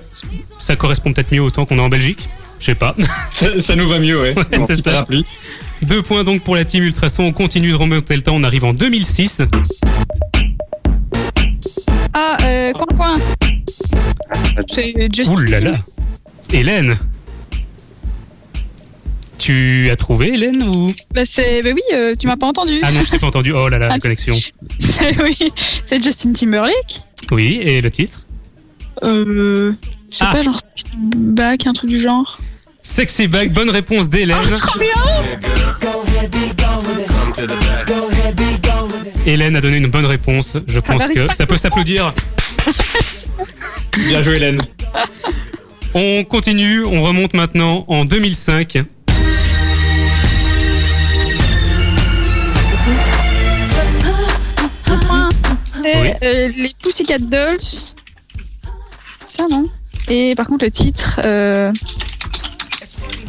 [0.58, 2.30] ça correspond peut-être mieux au temps qu'on est en Belgique.
[2.60, 2.94] Je sais pas.
[3.30, 4.34] Ça, ça nous va mieux, ouais.
[4.38, 5.06] Ouais, Bon, c'est ça.
[5.84, 7.24] Deux points donc pour la team Ultrason.
[7.24, 8.36] On continue de remonter le temps.
[8.36, 9.42] On arrive en 2006.
[12.14, 13.18] Ah, euh, coin coin.
[14.72, 15.72] C'est Justin Ouh là là.
[15.72, 15.84] Timberlake.
[16.54, 16.98] Hélène.
[19.38, 20.94] Tu as trouvé Hélène ou?
[21.14, 22.80] Bah, c'est, bah oui, euh, tu m'as pas entendu.
[22.84, 23.54] Ah non, je t'ai pas entendu.
[23.54, 24.00] Oh là là, la Ah.
[24.00, 24.38] connexion.
[25.24, 25.38] oui,
[25.84, 27.02] c'est Justin Timberlake.
[27.32, 28.22] Oui, et le titre?
[29.04, 29.72] Euh,
[30.12, 30.34] je sais Ah.
[30.34, 30.60] pas, genre
[31.16, 32.40] back, un truc du genre.
[32.82, 34.38] Sexy Back, bonne réponse d'Hélène.
[39.26, 40.58] Hélène a donné une bonne réponse.
[40.68, 42.14] Je pense que ça peut s'applaudir.
[44.08, 44.58] Bien joué, Hélène.
[45.94, 48.80] On continue, on remonte maintenant en 2005.
[55.72, 56.10] C'est Oui.
[56.24, 57.58] euh, les Pussycat Dolls.
[59.26, 59.68] Ça, non?
[60.08, 61.20] Et par contre, le titre.
[61.26, 61.72] Euh...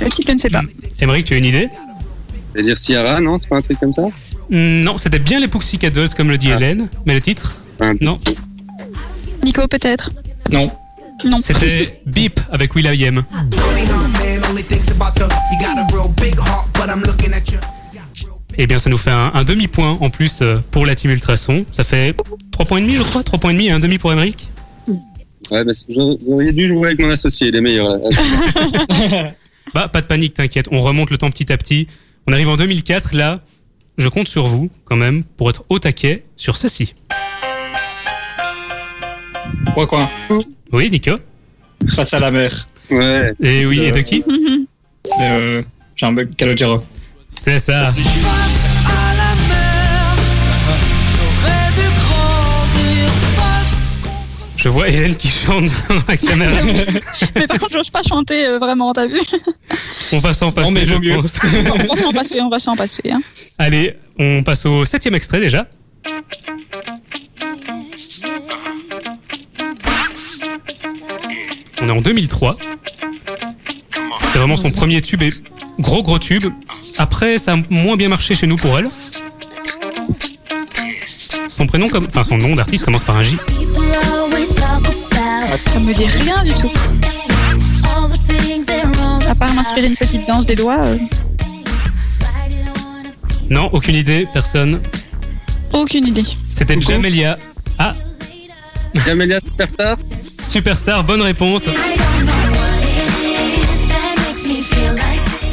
[0.00, 0.62] Le titre, je ne sais pas.
[1.00, 1.68] Émeric, tu as une idée
[2.54, 4.02] C'est-à-dire Ciara, non C'est pas un truc comme ça
[4.50, 6.56] Hmm, Non, c'était bien les Pussycat Dolls, comme le dit Ah.
[6.56, 6.88] Hélène.
[7.06, 8.18] Mais le titre Un- Non,
[9.44, 10.10] Nico, peut-être
[10.50, 10.68] Non.
[11.26, 11.38] Non.
[11.38, 13.22] c'était Beep avec Will.i.am.
[18.58, 21.64] Eh bien, ça nous fait un, un demi-point en plus euh, pour la team Ultrason.
[21.70, 22.14] Ça fait
[22.50, 23.22] 3 points et demi, je crois.
[23.22, 24.48] 3 points et demi et un demi pour Émeric.
[25.50, 27.88] Ouais, bah, c'est- j'aurais j'aurais dû jouer avec mon associé, il est meilleur.
[27.88, 27.98] là.
[29.74, 30.66] Bah, pas de panique, t'inquiète.
[30.70, 31.87] On remonte le temps petit à petit.
[32.26, 33.14] On arrive en 2004.
[33.14, 33.40] Là,
[33.98, 36.94] je compte sur vous, quand même, pour être au taquet sur ceci.
[39.74, 40.09] Coin coin.
[40.72, 41.12] Oui, Nico?
[41.94, 42.66] Face à la mer.
[42.90, 43.33] Ouais.
[43.42, 44.22] Et oui, et de qui?
[45.04, 45.62] C'est euh,
[46.37, 46.85] Calogero.
[47.37, 47.92] C'est ça.
[54.62, 56.52] Je vois Hélène qui chante dans la caméra.
[57.34, 59.18] mais par contre, j'ose pas chanter euh, vraiment, t'as vu
[60.12, 61.38] On va s'en passer, je pense.
[61.72, 63.10] on va s'en passer, on va s'en passer.
[63.10, 63.22] Hein.
[63.58, 65.66] Allez, on passe au septième extrait déjà.
[71.80, 72.56] On est en 2003.
[74.20, 75.30] C'était vraiment son premier tube et
[75.78, 76.52] gros gros tube.
[76.98, 78.88] Après, ça a moins bien marché chez nous pour elle.
[81.48, 83.38] Son prénom, comme, enfin son nom d'artiste commence par un J.
[85.56, 86.70] Ça me dit rien du tout.
[89.28, 90.96] À part m'inspirer une petite danse des doigts, euh,
[93.48, 94.80] Non, aucune idée, personne.
[95.72, 96.24] aucune idée.
[96.48, 96.80] C'était.
[96.80, 97.36] Jamelia.
[97.78, 97.94] Ah,
[98.94, 99.96] Jamelia Superstar
[100.50, 101.62] superstar, bonne réponse.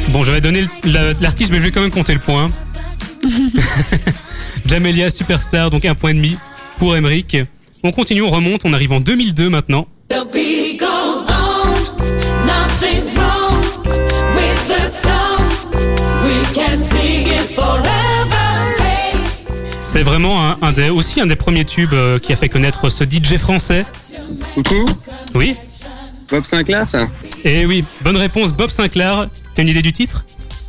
[0.08, 0.64] Bon, j'avais donné
[1.20, 2.50] l'artiste, mais je vais quand même compter le point.
[4.66, 6.36] Jamelia Superstar, donc un point et demi
[6.78, 7.36] pour Emeric.
[7.84, 9.86] On continue, on remonte, on arrive en 2002 maintenant.
[10.08, 11.74] The beat goes on,
[12.46, 13.60] nothing's wrong
[14.34, 15.46] with the song.
[16.22, 17.84] We can sing it forever.
[18.80, 19.14] Hey.
[19.80, 22.88] C'est vraiment un, un des, aussi un des premiers tubes euh, qui a fait connaître
[22.88, 23.84] ce DJ français.
[24.54, 24.84] Coucou
[25.34, 25.56] Oui
[26.30, 27.08] Bob Sinclair, ça?
[27.44, 29.28] Et oui, bonne réponse, Bob Sinclair.
[29.54, 30.24] T'as une idée du titre?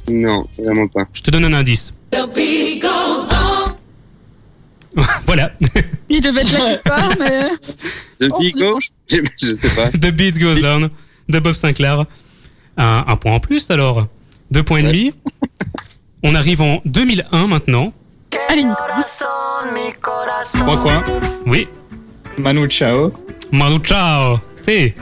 [0.10, 1.06] Non, vraiment pas.
[1.12, 1.94] Je te donne un indice.
[2.12, 2.99] The beat goes on.
[5.26, 5.52] voilà.
[6.10, 7.50] Il devait être là quelque part, mais.
[8.20, 9.90] The Oh, Big Go je, je sais pas.
[9.90, 10.90] The Beat Goes On
[11.30, 12.06] de Bob Sinclair.
[12.78, 14.08] Un, un point en plus alors.
[14.52, 15.14] Deux points et demi.
[16.24, 17.94] On arrive en 2001 maintenant.
[18.50, 18.64] Allez.
[20.02, 21.04] Coin coin.
[21.46, 21.68] Oui.
[22.38, 23.14] Manu Chao.
[23.52, 24.38] Manu ciao.
[24.68, 24.94] Hey.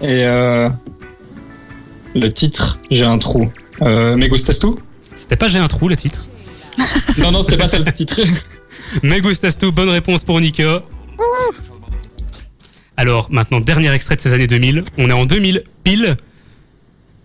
[0.00, 0.68] Et euh,
[2.14, 3.50] le titre, j'ai un trou.
[3.82, 4.68] Euh, Me gustas tu?
[5.14, 6.26] C'était pas J'ai un trou le titre.
[7.18, 8.20] Non, non, c'était pas ça le titre.
[9.58, 10.62] Tu, bonne réponse pour Nico.
[12.96, 14.84] Alors maintenant, dernier extrait de ces années 2000.
[14.98, 16.16] On est en 2000 pile.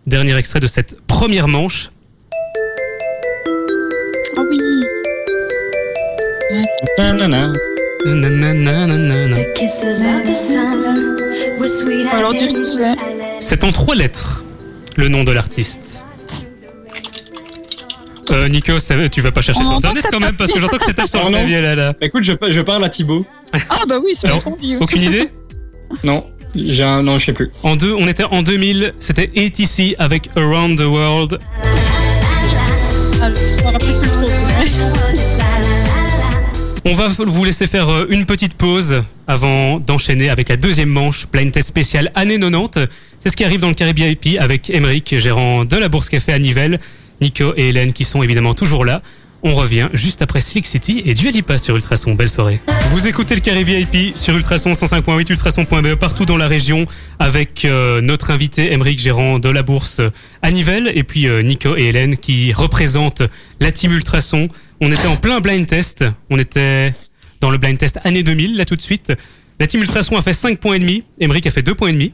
[0.06, 1.89] Dernier extrait de cette première manche.
[4.38, 4.60] Oh oui.
[6.97, 7.54] Nanana.
[12.12, 12.34] Alors,
[13.39, 14.43] C'est en trois lettres,
[14.97, 16.04] le nom de l'artiste.
[18.32, 20.78] Euh, Nico, ça- tu vas pas chercher On sur internet quand même parce que j'entends
[20.78, 21.38] que ça tape sur Oh le non.
[21.40, 21.94] clavier là là.
[22.02, 23.26] Écoute, je, je parle à Thibaut.
[23.70, 24.28] Ah bah oui, c'est
[24.62, 24.78] vieux.
[24.80, 25.30] Aucune idée
[26.04, 27.52] Non, j'ai un, non, je sais plus.
[27.64, 31.40] En deux, on était en 2000, c'était ATC avec Around the World.
[33.22, 34.30] Ah, je me rappelle plus trop.
[34.60, 34.72] mais-
[36.86, 41.28] On va vous laisser faire euh, une petite pause avant d'enchaîner avec la deuxième manche,
[41.32, 42.88] blind test spécial année 90.
[43.22, 46.34] C'est ce qui arrive dans le Caribbean IP avec Emeric, gérant de la Bourse Café
[46.34, 46.80] à Nivelles,
[47.24, 49.02] Nico et Hélène qui sont évidemment toujours là.
[49.44, 52.16] On revient juste après Slick City et Dua Lipa sur Ultrason.
[52.16, 52.60] Belle soirée.
[52.90, 56.86] Vous écoutez le Caribbean IP sur Ultrason 105.8, ultrason.be partout dans la région
[57.20, 60.02] avec euh, notre invité Emeric, gérant de la Bourse
[60.42, 63.24] à Nivelles et puis euh, Nico et Hélène qui représentent
[63.62, 64.50] la team Ultrason.
[64.82, 66.04] On était en plein blind test.
[66.30, 66.94] On était
[67.40, 69.14] dans le blind test année 2000, là tout de suite.
[69.62, 71.06] La team Ultrason a fait 5 points et demi.
[71.22, 72.12] Emeric a fait 2 points et demi.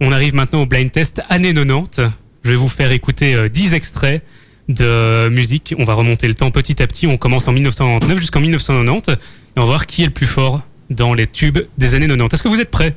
[0.00, 2.02] On arrive maintenant au blind test année 90.
[2.44, 4.22] Je vais vous faire écouter euh, 10 extraits
[4.68, 5.74] de musique.
[5.78, 7.06] On va remonter le temps petit à petit.
[7.06, 9.12] On commence en 1999 jusqu'en 1990.
[9.12, 9.16] Et
[9.56, 12.34] on va voir qui est le plus fort dans les tubes des années 90.
[12.34, 12.94] Est-ce que vous êtes prêts?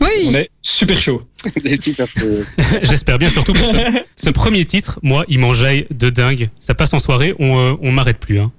[0.00, 0.34] On Oui.
[0.34, 1.22] est super chaud.
[1.78, 2.46] Super cheveux.
[2.82, 3.76] J'espère bien, surtout pour ce,
[4.16, 4.98] ce premier titre.
[5.02, 6.50] Moi, il m'enjaille de dingue.
[6.58, 8.40] Ça passe en soirée, on, euh, on m'arrête plus.
[8.40, 8.50] hein.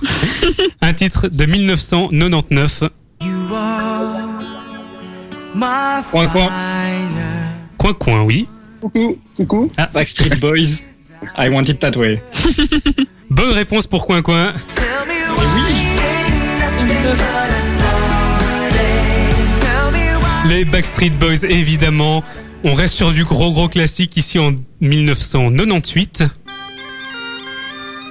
[0.80, 2.84] Un titre de 1999.
[6.10, 6.48] Coin coin.
[7.78, 8.46] Coin coin, oui.
[8.80, 9.70] Coucou, coucou.
[9.94, 10.82] Backstreet Boys.
[11.36, 12.22] I want it that way.
[13.30, 14.52] Bonne réponse pour coin coin.
[20.48, 22.22] Les Backstreet Boys, évidemment.
[22.64, 26.24] On reste sur du gros gros classique ici en 1998.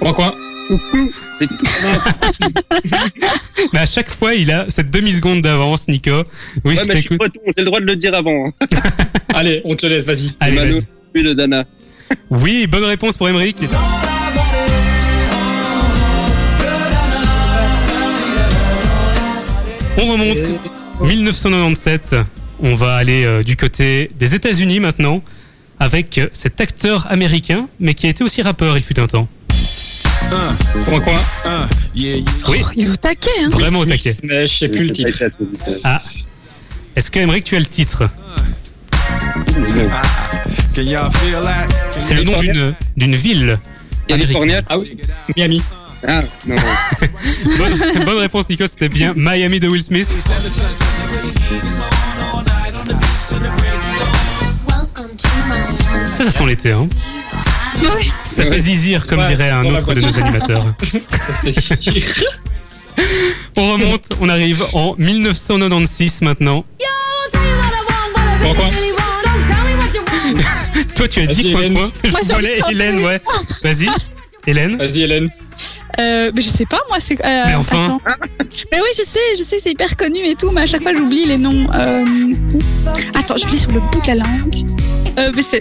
[0.00, 0.34] Coin coin.
[3.72, 6.10] Mais à chaque fois, il a cette demi-seconde d'avance, Nico.
[6.64, 7.18] Oui, Ouais, je mais je suis t'écoute.
[7.18, 8.48] breton, j'ai le droit de le dire avant.
[8.60, 8.66] hein.
[9.34, 10.34] Allez, on te le laisse, vas-y.
[10.40, 10.86] Allez, Manu, vas-y.
[11.12, 11.64] puis de Dana.
[12.30, 13.56] Oui, bonne réponse pour Emeric.
[19.98, 20.38] On remonte.
[21.00, 22.16] 1997.
[22.60, 25.22] On va aller euh, du côté des États-Unis maintenant
[25.80, 29.28] avec euh, cet acteur américain, mais qui a été aussi rappeur il fut un temps.
[30.88, 31.14] Coin coin.
[31.96, 33.48] Oui, Oh, il est au taquet, hein.
[33.50, 34.14] vraiment au taquet.
[34.22, 35.24] Mais je sais plus le titre.
[35.84, 36.00] Ah.
[36.96, 38.08] Est-ce que Emeric, tu as le titre?
[40.74, 43.58] C'est le nom d'une d'une ville.
[44.08, 44.62] California?
[44.68, 44.96] Ah oui.
[45.36, 45.62] Miami.
[46.06, 46.56] Ah, non.
[47.58, 48.66] Bonne, bonne réponse, Nico.
[48.66, 50.08] C'était bien Miami de Will Smith.
[56.06, 56.88] Ça, ça sent l'été, hein.
[57.80, 58.06] Ouais.
[58.24, 60.64] Ça fait zizir, comme Ouais, dirait un autre de nos animateurs.
[63.56, 66.64] On remonte, on arrive en 1996 maintenant.
[68.54, 68.91] Points.
[70.94, 71.74] Toi, tu as dit quoi Hélène.
[71.74, 72.60] quoi Je Moi, chanter.
[72.70, 73.18] Hélène, ouais.
[73.62, 73.86] Vas-y.
[74.46, 75.28] Hélène Vas-y, Hélène.
[75.98, 77.14] Euh, mais je sais pas, moi, c'est.
[77.24, 77.98] euh, Mais enfin.
[78.06, 78.18] attends.
[78.72, 80.92] Mais oui, je sais, je sais, c'est hyper connu et tout, mais à chaque fois,
[80.94, 81.66] j'oublie les noms.
[81.74, 82.04] Euh...
[83.14, 84.66] Attends, j'oublie sur le bout de la langue.
[85.18, 85.60] Euh, mais c'est.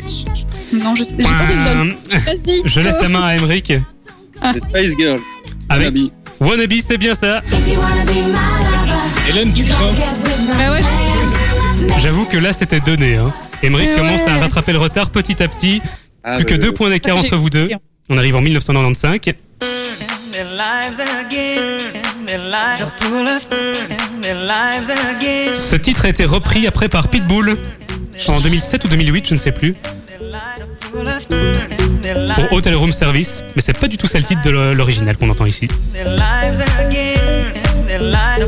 [0.74, 1.16] Non, je sais.
[1.18, 1.30] J'ai pas.
[1.52, 1.92] Euh,
[2.26, 2.62] Vas-y.
[2.66, 3.74] Je laisse la main à Emmerich.
[4.42, 5.20] Spice Girls.
[5.70, 6.10] Avec Wannabe.
[6.40, 7.42] Wannabe, c'est bien ça.
[9.30, 9.92] Hélène, tu crois
[10.58, 10.82] Bah ouais.
[12.00, 13.18] J'avoue que là, c'était donné.
[13.18, 13.32] Hein.
[13.64, 15.82] Emmerich commence à rattraper le retard petit à petit.
[16.24, 17.70] Ah, Plus que ouais, deux points d'écart entre vous deux.
[18.10, 19.20] On arrive en 1995.
[25.56, 27.58] Ce titre a été repris après par Pitbull
[28.28, 29.76] en 2007 ou 2008, je ne sais plus,
[32.36, 33.44] pour Hotel Room Service.
[33.56, 35.68] Mais c'est pas du tout ça le titre de l'original qu'on entend ici.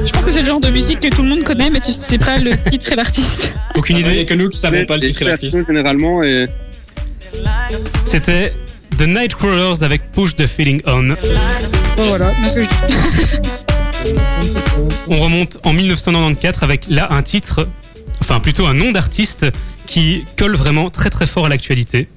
[0.06, 1.92] Je pense que c'est le genre de musique que tout le monde connaît, mais tu
[1.92, 3.54] sais pas le titre et l'artiste.
[3.76, 4.26] Aucune Il n'y a idée.
[4.26, 5.66] que nous qui savons pas le titre et l'artiste.
[5.68, 6.48] généralement et
[8.06, 8.54] C'était
[8.98, 11.08] The Nightcrawlers avec Push the Feeling On.
[11.98, 12.32] Bon, voilà.
[15.08, 17.68] On remonte en 1994 avec là un titre,
[18.22, 19.46] enfin plutôt un nom d'artiste
[19.86, 22.08] qui colle vraiment très très fort à l'actualité.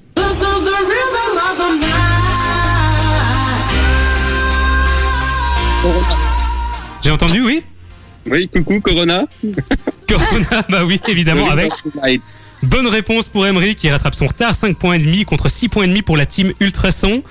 [7.07, 7.63] J'ai entendu, oui
[8.29, 9.23] oui, coucou Corona.
[10.09, 11.71] Corona, bah oui, évidemment, avec
[12.61, 15.85] bonne réponse pour Emery qui rattrape son retard, 5 points et demi contre 6 points
[15.85, 17.23] et demi pour la team Ultrason.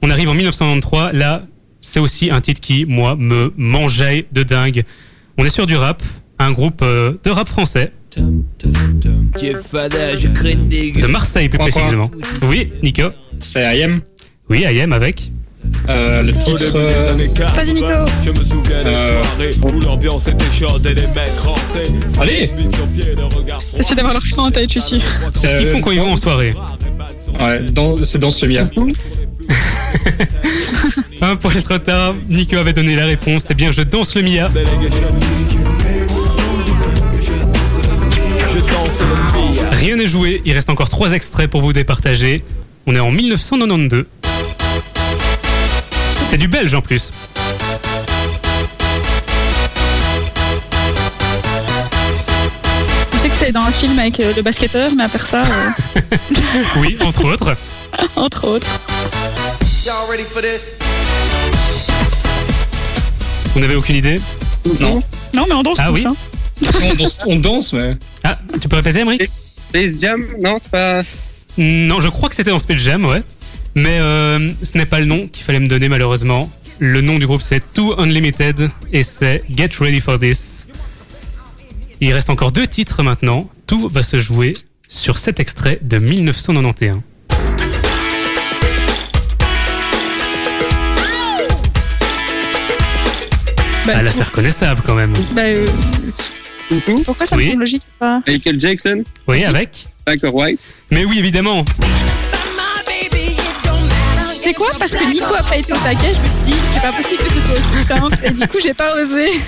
[0.00, 1.42] On arrive en 1993, là,
[1.82, 4.86] c'est aussi un titre qui, moi, me mangeait de dingue.
[5.36, 6.02] On est sur du rap,
[6.38, 8.32] un groupe euh, de rap français, de
[11.06, 12.10] Marseille plus précisément.
[12.44, 13.10] Oui, Nico
[13.40, 14.00] C'est IM.
[14.48, 15.30] Oui, IM avec.
[15.88, 16.72] Euh, le titre.
[16.74, 17.14] euh,
[17.54, 17.86] Vas-y, Nico.
[18.24, 21.30] Je me souviens Euh, des soirées où l'ambiance était chaude et les mecs.
[22.20, 22.50] Allez.
[23.78, 25.08] Essaie d'avoir leur fin en tête, je suis sûr.
[25.34, 26.52] C'est ce qu'ils font quand ils vont en soirée.
[27.40, 28.66] Ouais, dans- c'est dans ce mia.
[31.20, 33.46] Un point de retard, Nico avait donné la réponse.
[33.50, 34.48] Eh bien, je danse le Mia.
[38.52, 39.06] Je danse le
[39.54, 39.70] Mia.
[39.72, 42.42] Rien n'est joué, il reste encore trois extraits pour vous départager.
[42.86, 44.04] On est en 1992.
[46.38, 47.10] C'est du belge en plus.
[53.12, 55.42] Je sais que c'est dans un film avec euh, le basketteur, mais à part ça,
[55.42, 56.00] euh,
[56.76, 57.56] Oui, entre autres.
[58.16, 58.80] entre autres.
[63.54, 64.20] Vous n'avez aucune idée?
[64.78, 65.02] Non.
[65.34, 66.14] Non, mais on danse Ah tous, oui hein.
[66.80, 67.96] on, danse, on danse, mais.
[68.22, 69.18] Ah, tu peux répéter, Emery
[69.70, 71.02] Space Jam Non, c'est pas.
[71.56, 73.24] Non, je crois que c'était dans Space Jam, ouais.
[73.74, 76.50] Mais euh, ce n'est pas le nom qu'il fallait me donner, malheureusement.
[76.80, 80.66] Le nom du groupe, c'est Too Unlimited et c'est Get Ready for This.
[82.00, 83.48] Il reste encore deux titres maintenant.
[83.66, 84.54] Tout va se jouer
[84.86, 87.00] sur cet extrait de 1991.
[93.86, 95.12] Bah, Ah là, c'est reconnaissable quand même.
[95.32, 95.66] bah, euh,
[97.04, 97.44] pourquoi ça Oui.
[97.46, 99.02] me semble logique pas Michael Jackson?
[99.26, 100.60] Oui, avec D'accord, White.
[100.90, 101.64] Mais oui, évidemment.
[104.48, 106.80] Sais quoi Parce que Nico a pas été au taquet, je me suis dit, c'est
[106.80, 108.16] pas possible que ce soit aussi simple.
[108.24, 109.42] Et du coup, j'ai pas osé.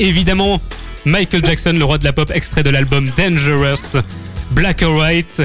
[0.00, 0.60] Évidemment,
[1.04, 4.02] Michael Jackson, le roi de la pop, extrait de l'album Dangerous,
[4.50, 5.42] Black or White.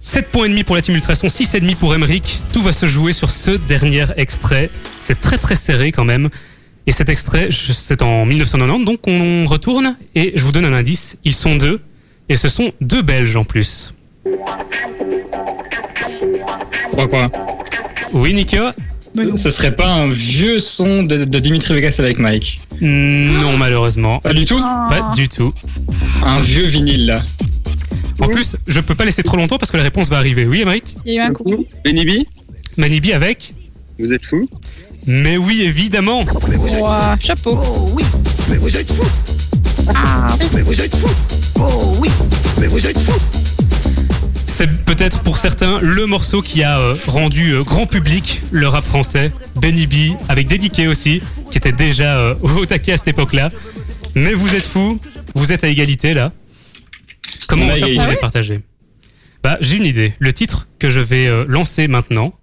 [0.00, 2.42] 7 points et demi pour la team Ultrason, 6 et demi pour Emmerich.
[2.52, 4.68] Tout va se jouer sur ce dernier extrait.
[4.98, 6.28] C'est très très serré quand même.
[6.86, 11.16] Et cet extrait, c'est en 1990, donc on retourne et je vous donne un indice.
[11.24, 11.80] Ils sont deux
[12.28, 13.94] et ce sont deux Belges en plus.
[16.92, 17.30] Quoi, quoi
[18.12, 18.56] Oui, Nico
[19.36, 24.18] Ce serait pas un vieux son de, de Dimitri Vegas avec Mike Non, malheureusement.
[24.20, 25.52] Pas du tout Pas du tout.
[26.24, 27.22] Un vieux vinyle là.
[28.20, 30.46] En plus, je peux pas laisser trop longtemps parce que la réponse va arriver.
[30.46, 31.66] Oui, Emmerich Il y a eu un coup.
[32.76, 33.54] Manibi avec
[33.98, 34.48] Vous êtes fou
[35.06, 36.24] Mais oui, évidemment
[37.20, 37.58] chapeau.
[44.60, 48.84] C'est peut-être pour certains le morceau qui a euh, rendu euh, grand public le rap
[48.84, 49.32] français.
[49.56, 53.48] Benny B, avec Dédiqué aussi, qui était déjà euh, au taquet à cette époque-là.
[54.14, 55.00] Mais vous êtes fous,
[55.34, 56.30] vous êtes à égalité là.
[57.48, 58.60] Comment on va a faire pour les partager?
[59.42, 60.12] Bah, j'ai une idée.
[60.18, 62.34] Le titre que je vais lancer maintenant,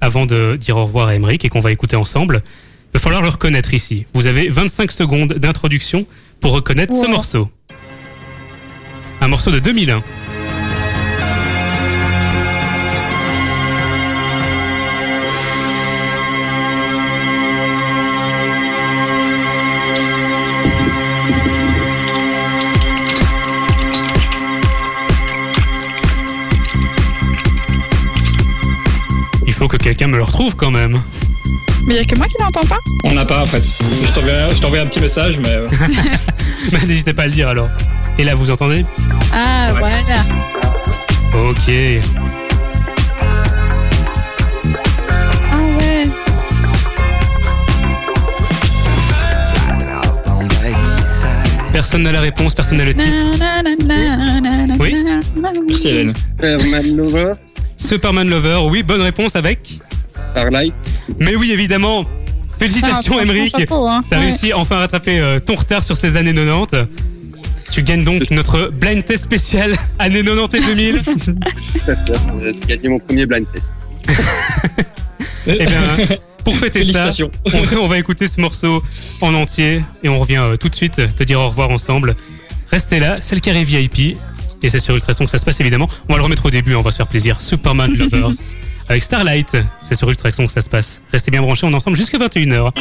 [0.00, 3.20] avant de dire au revoir à Emmerich et qu'on va écouter ensemble, il va falloir
[3.20, 4.06] le reconnaître ici.
[4.14, 6.06] Vous avez 25 secondes d'introduction
[6.40, 7.50] pour reconnaître ce morceau.
[9.20, 10.02] Un morceau de 2001.
[29.56, 30.98] Faut que quelqu'un me le retrouve quand même.
[31.86, 32.78] Mais il y a que moi qui l'entends pas.
[33.04, 33.62] On n'a pas en fait.
[33.62, 35.50] Je t'enverrai un petit message, mais.
[35.50, 35.66] euh,
[36.72, 37.68] Bah, N'hésitez pas à le dire alors.
[38.18, 38.84] Et là, vous entendez?
[39.32, 39.78] Ah, Ouais.
[39.78, 40.00] voilà.
[41.50, 41.70] Ok.
[45.52, 46.04] Ah ouais.
[51.72, 53.38] Personne n'a la réponse, personne n'a le titre.
[53.38, 54.94] Na, na, na, na, na, Oui.
[55.68, 56.14] Merci Hélène.
[56.96, 57.32] Lover,
[57.76, 59.80] Superman Lover, oui, bonne réponse avec.
[60.32, 60.74] Starlight.
[61.18, 62.04] Mais oui, évidemment.
[62.58, 63.54] Félicitations, Ah, Emeric.
[63.58, 64.02] chapeau, hein.
[64.08, 64.22] T'as Ouais.
[64.26, 66.86] réussi enfin à rattraper euh, ton retard sur ces années 90.
[67.70, 71.02] Tu gagnes donc notre blind test spécial années 90 et 2000.
[72.40, 73.72] J'ai gagné mon premier blind test.
[75.48, 78.82] Eh bien, pour fêter ça, on, on va écouter ce morceau
[79.20, 82.16] en entier et on revient euh, tout de suite te dire au revoir ensemble.
[82.72, 84.18] Restez là, c'est le carré VIP
[84.62, 85.88] et c'est sur Ultrason que ça se passe évidemment.
[86.08, 87.40] On va le remettre au début, on va se faire plaisir.
[87.40, 88.30] Superman Lovers
[88.88, 91.02] avec Starlight, c'est sur Ultrason que ça se passe.
[91.12, 92.72] Restez bien branchés, on est ensemble jusqu'à 21h.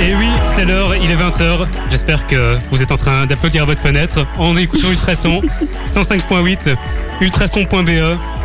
[0.00, 1.66] Et oui, c'est l'heure, il est 20h.
[1.90, 5.42] J'espère que vous êtes en train d'applaudir à votre fenêtre en écoutant Ultrason
[5.86, 6.76] 105.8,
[7.20, 8.37] ultrason.be.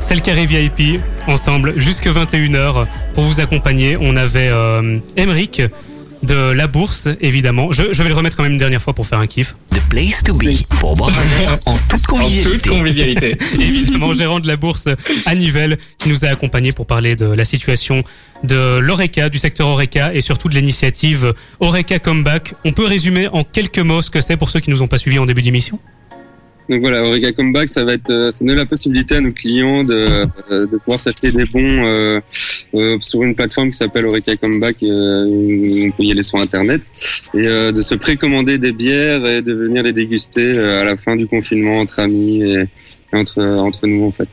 [0.00, 2.86] C'est le carré VIP, ensemble, jusque 21h.
[3.14, 5.62] Pour vous accompagner, on avait euh, Emeric
[6.22, 7.72] de La Bourse, évidemment.
[7.72, 9.54] Je, je vais le remettre quand même une dernière fois pour faire un kiff.
[9.72, 10.46] The place to be
[10.80, 11.10] pour boire
[11.66, 12.68] en toute En toute convivialité.
[12.70, 13.36] convivialité.
[13.54, 14.88] évidemment gérant de la bourse
[15.26, 18.02] à Nivelles, qui nous a accompagnés pour parler de la situation
[18.44, 22.54] de l'ORECA, du secteur ORECA et surtout de l'initiative ORECA Comeback.
[22.64, 24.98] On peut résumer en quelques mots ce que c'est pour ceux qui nous ont pas
[24.98, 25.78] suivis en début d'émission?
[26.68, 29.84] Donc voilà, Eureka Comeback, ça va être, euh, ça donne la possibilité à nos clients
[29.84, 32.20] de, euh, de pouvoir s'acheter des bons euh,
[33.00, 34.82] sur une plateforme qui s'appelle Eureka Comeback.
[34.82, 36.82] euh, on peut y aller sur Internet
[37.32, 41.26] et de se précommander des bières et de venir les déguster à la fin du
[41.26, 42.64] confinement entre amis et,
[43.12, 44.28] entre entre nous en fait.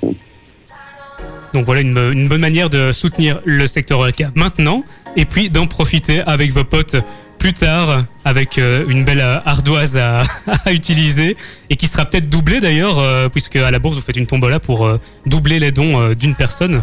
[1.53, 4.83] Donc voilà une, une bonne manière de soutenir le secteur ORECA maintenant
[5.15, 6.97] et puis d'en profiter avec vos potes
[7.37, 10.23] plus tard avec euh, une belle euh, ardoise à,
[10.71, 11.35] utiliser
[11.69, 14.59] et qui sera peut-être doublée d'ailleurs euh, puisque à la bourse vous faites une tombola
[14.59, 14.91] pour
[15.25, 16.81] doubler les dons d'une personne.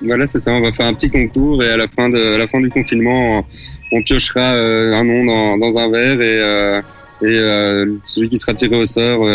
[0.00, 0.52] Voilà, c'est ça.
[0.52, 3.44] On va faire un petit concours et à la fin du confinement,
[3.90, 9.26] on, piochera un nom dans, un verre et celui qui sera tiré au sort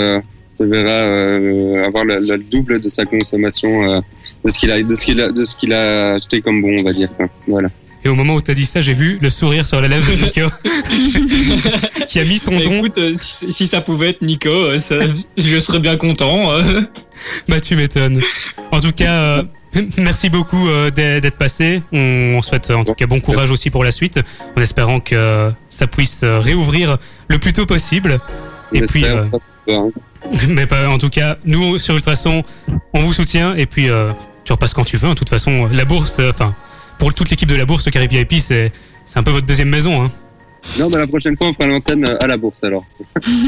[0.53, 4.01] se verra avoir le, le double de sa consommation
[4.43, 7.09] de ce qu'il a de ce qu'il a acheté comme bon, on va dire.
[7.47, 7.69] Voilà.
[8.05, 10.15] Et au moment où t'as dit ça, j'ai vu le sourire sur la lèvre de
[10.21, 10.41] Nico
[12.07, 12.79] qui a mis son don.
[12.79, 14.95] Écoute, euh, si, si ça pouvait être Nico, euh, ça-
[15.37, 16.51] je serais bien content.
[16.51, 16.81] euh.
[17.47, 18.19] Bah tu m'étonnes.
[18.71, 19.43] En tout cas, euh,
[19.97, 21.81] merci beaucoup euh, d'être passé.
[21.93, 24.19] On, on souhaite en tout cas bon courage aussi pour la suite,
[24.57, 26.97] en espérant que ça puisse réouvrir
[27.29, 28.19] le plus tôt possible.
[28.73, 29.05] Et On puis,
[30.49, 32.43] mais pas, en tout cas, nous sur Ultrason,
[32.93, 33.55] on vous soutient.
[33.55, 34.11] Et puis, euh,
[34.43, 35.09] tu repasses quand tu veux.
[35.09, 36.55] De toute façon, la bourse, euh, enfin,
[36.97, 38.71] pour toute l'équipe de la bourse, Carré VIP, c'est
[39.05, 40.01] c'est un peu votre deuxième maison.
[40.01, 40.11] Hein.
[40.79, 42.85] Non, bah la prochaine fois on fera l'antenne euh, à la bourse alors.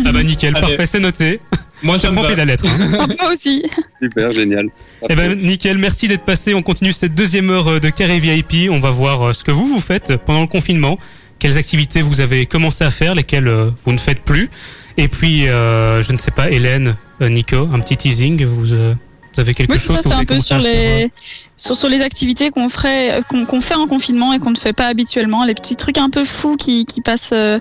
[0.05, 0.61] Ah bah nickel, Allez.
[0.61, 1.39] parfait, c'est noté.
[1.83, 2.35] Moi, me va.
[2.35, 2.65] la lettre.
[2.67, 3.07] Hein.
[3.21, 3.63] Moi aussi.
[4.01, 4.69] Super, génial.
[5.09, 6.53] Eh ben, nickel, merci d'être passé.
[6.53, 8.69] On continue cette deuxième heure euh, de Carré VIP.
[8.71, 10.97] On va voir euh, ce que vous, vous faites pendant le confinement.
[11.37, 14.49] Quelles activités vous avez commencé à faire, lesquelles euh, vous ne faites plus?
[14.97, 18.45] Et puis, euh, je ne sais pas, Hélène, euh, Nico, un petit teasing.
[18.45, 18.93] Vous, euh,
[19.35, 21.11] vous avez quelque c'est chose ça, que vous c'est un peu sur euh les,
[21.57, 24.73] sur, sur les activités qu'on ferait, qu'on qu'on fait en confinement et qu'on ne fait
[24.73, 27.59] pas habituellement, les petits trucs un peu fous qui, qui passent, euh,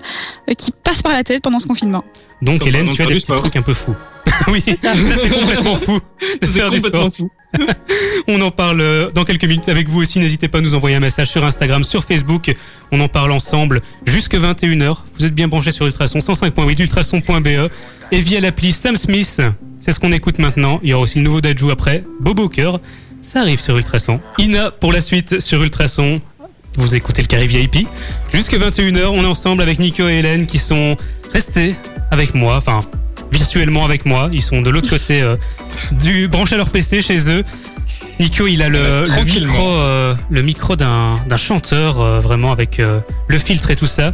[0.57, 2.03] qui passent par la tête pendant ce confinement.
[2.41, 3.95] Donc, Hélène, tu as des petits trucs un peu fous.
[4.49, 5.97] oui, ça, c'est complètement fou
[6.41, 7.29] de C'est faire du complètement sport.
[7.29, 7.31] fou.
[8.27, 10.19] On en parle euh, dans quelques minutes avec vous aussi.
[10.19, 12.53] N'hésitez pas à nous envoyer un message sur Instagram, sur Facebook.
[12.91, 14.97] On en parle ensemble jusque 21h.
[15.17, 17.69] Vous êtes bien branchés sur Ultrason 105.8, ultrason.be
[18.11, 19.41] et via l'appli Sam Smith.
[19.79, 20.79] C'est ce qu'on écoute maintenant.
[20.83, 22.03] Il y aura aussi le nouveau d'Adjou après.
[22.19, 22.79] Bobo Cœur.
[23.21, 24.19] Ça arrive sur Ultrason.
[24.37, 26.21] Ina pour la suite sur Ultrason.
[26.77, 27.87] Vous écoutez le Carré VIP.
[28.33, 30.97] Jusque 21h, on est ensemble avec Nico et Hélène qui sont
[31.33, 31.75] restés
[32.11, 32.57] avec moi.
[32.57, 32.79] Enfin,
[33.31, 34.29] virtuellement avec moi.
[34.31, 35.35] Ils sont de l'autre côté euh,
[35.91, 37.43] du branché à leur PC chez eux.
[38.19, 42.81] Nico, il a le, micro, euh, le micro d'un d'un chanteur, euh, vraiment avec
[43.27, 44.11] le filtre et tout ça.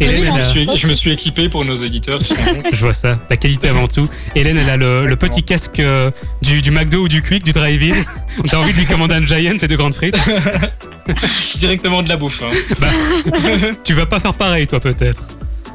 [0.00, 2.18] Hélène, je, me suis, je me suis équipé pour nos éditeurs.
[2.72, 4.08] je vois ça, la qualité avant tout.
[4.34, 6.10] Hélène, elle a le, petit casque euh,
[6.42, 7.94] du, du McDo ou du Quick, du drive-in.
[8.50, 10.18] T'as envie de lui commander un Giant et de grandes frites.
[11.56, 12.42] Directement de la bouffe.
[12.42, 12.50] hein.
[13.84, 15.22] Tu vas pas faire pareil, toi, peut-être.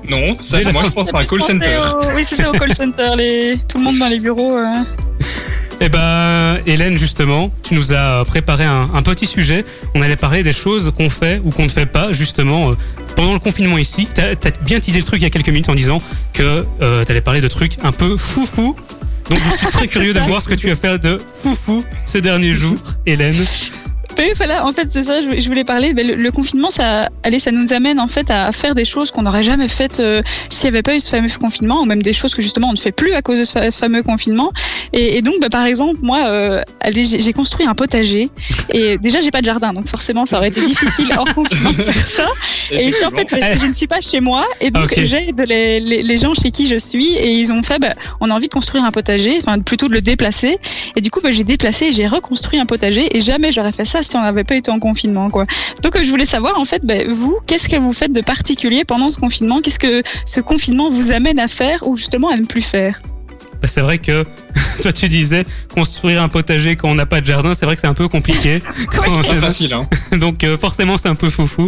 [0.09, 1.77] Non, ça, Dès moi je pense à un call center.
[1.93, 3.11] au- Oui, c'est ça, au call center.
[3.17, 3.59] Les...
[3.67, 4.55] Tout le monde dans les bureaux.
[4.57, 4.65] euh.
[5.81, 9.63] Eh ben, Hélène, justement, tu nous as préparé un, un petit sujet.
[9.95, 12.73] On allait parler des choses qu'on fait ou qu'on ne fait pas, justement, euh,
[13.19, 14.07] pendant le confinement ici.
[14.13, 16.01] T'as as bien teasé le truc il y a quelques minutes en disant
[16.31, 18.77] que euh, t'allais parler de trucs un peu foufou.
[19.29, 22.21] Donc, je suis très curieux de voir ce que tu as fait de foufou ces
[22.21, 23.35] derniers jours, Hélène.
[24.19, 25.93] Oui, voilà, en fait, c'est ça, je voulais parler.
[25.93, 29.11] Ben, le, le confinement, ça, allez, ça nous amène en fait à faire des choses
[29.11, 32.01] qu'on n'aurait jamais faites euh, s'il n'y avait pas eu ce fameux confinement, ou même
[32.01, 34.51] des choses que justement on ne fait plus à cause de ce fa- fameux confinement.
[34.91, 38.29] Et, et donc, ben, par exemple, moi, euh, allez, j'ai construit un potager.
[38.73, 41.77] Et déjà, j'ai pas de jardin, donc forcément, ça aurait été difficile hors confinement de
[41.77, 42.27] faire ça.
[42.71, 44.99] Et ici, en fait, parce que je ne suis pas chez moi, et donc Ok.
[45.03, 48.29] j'aide les, les, les gens chez qui je suis, et ils ont fait, ben, on
[48.29, 50.57] a envie de construire un potager, enfin plutôt de le déplacer.
[50.97, 54.03] Et du coup, j'ai déplacé, et j'ai reconstruit un potager, et jamais j'aurais fait ça
[54.09, 55.45] si on n'avait pas été en confinement, quoi.
[55.83, 58.83] Donc, euh, je voulais savoir, en fait, ben, vous, qu'est-ce que vous faites de particulier
[58.85, 59.61] pendant ce confinement?
[59.61, 62.99] Qu'est-ce que ce confinement vous amène à faire ou justement à ne plus faire?
[63.61, 64.23] Bah, c'est vrai que
[64.81, 65.43] toi tu disais
[65.73, 68.07] construire un potager quand on n'a pas de jardin, c'est vrai que c'est un peu
[68.07, 68.59] compliqué.
[68.87, 69.87] Quand- Pas facile, hein.
[70.17, 71.67] Donc euh, forcément c'est un peu foufou.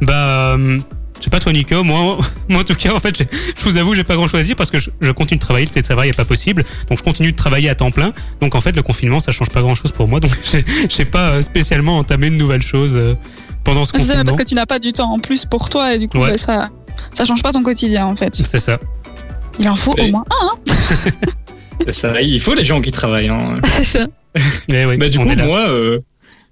[0.00, 0.78] Bah euh,
[1.20, 2.18] je sais pas toi Nico, moi,
[2.48, 4.56] moi en tout cas en fait je vous avoue j'ai pas grand chose à dire
[4.56, 7.30] parce que je, je continue de travailler, le télétravail est pas possible, donc je continue
[7.32, 8.12] de travailler à temps plein.
[8.40, 10.32] Donc en fait le confinement ça change pas grand chose pour moi, donc
[10.88, 13.12] j'ai pas euh, spécialement entamé de nouvelles choses euh,
[13.64, 14.24] pendant ce C'est ça, confinement.
[14.24, 16.30] parce que tu n'as pas du temps en plus pour toi, et du coup, Ouais.
[16.32, 16.68] ben, ça,
[17.12, 18.34] ça change pas ton quotidien, en fait.
[18.42, 18.78] C'est ça.
[19.58, 20.72] Il en faut au moins un, hein
[21.86, 23.28] C'est ça, il faut les gens qui travaillent.
[23.28, 23.60] Hein.
[23.64, 24.06] c'est ça.
[24.72, 25.98] Eh oui, Bah, du on coup, moi, euh,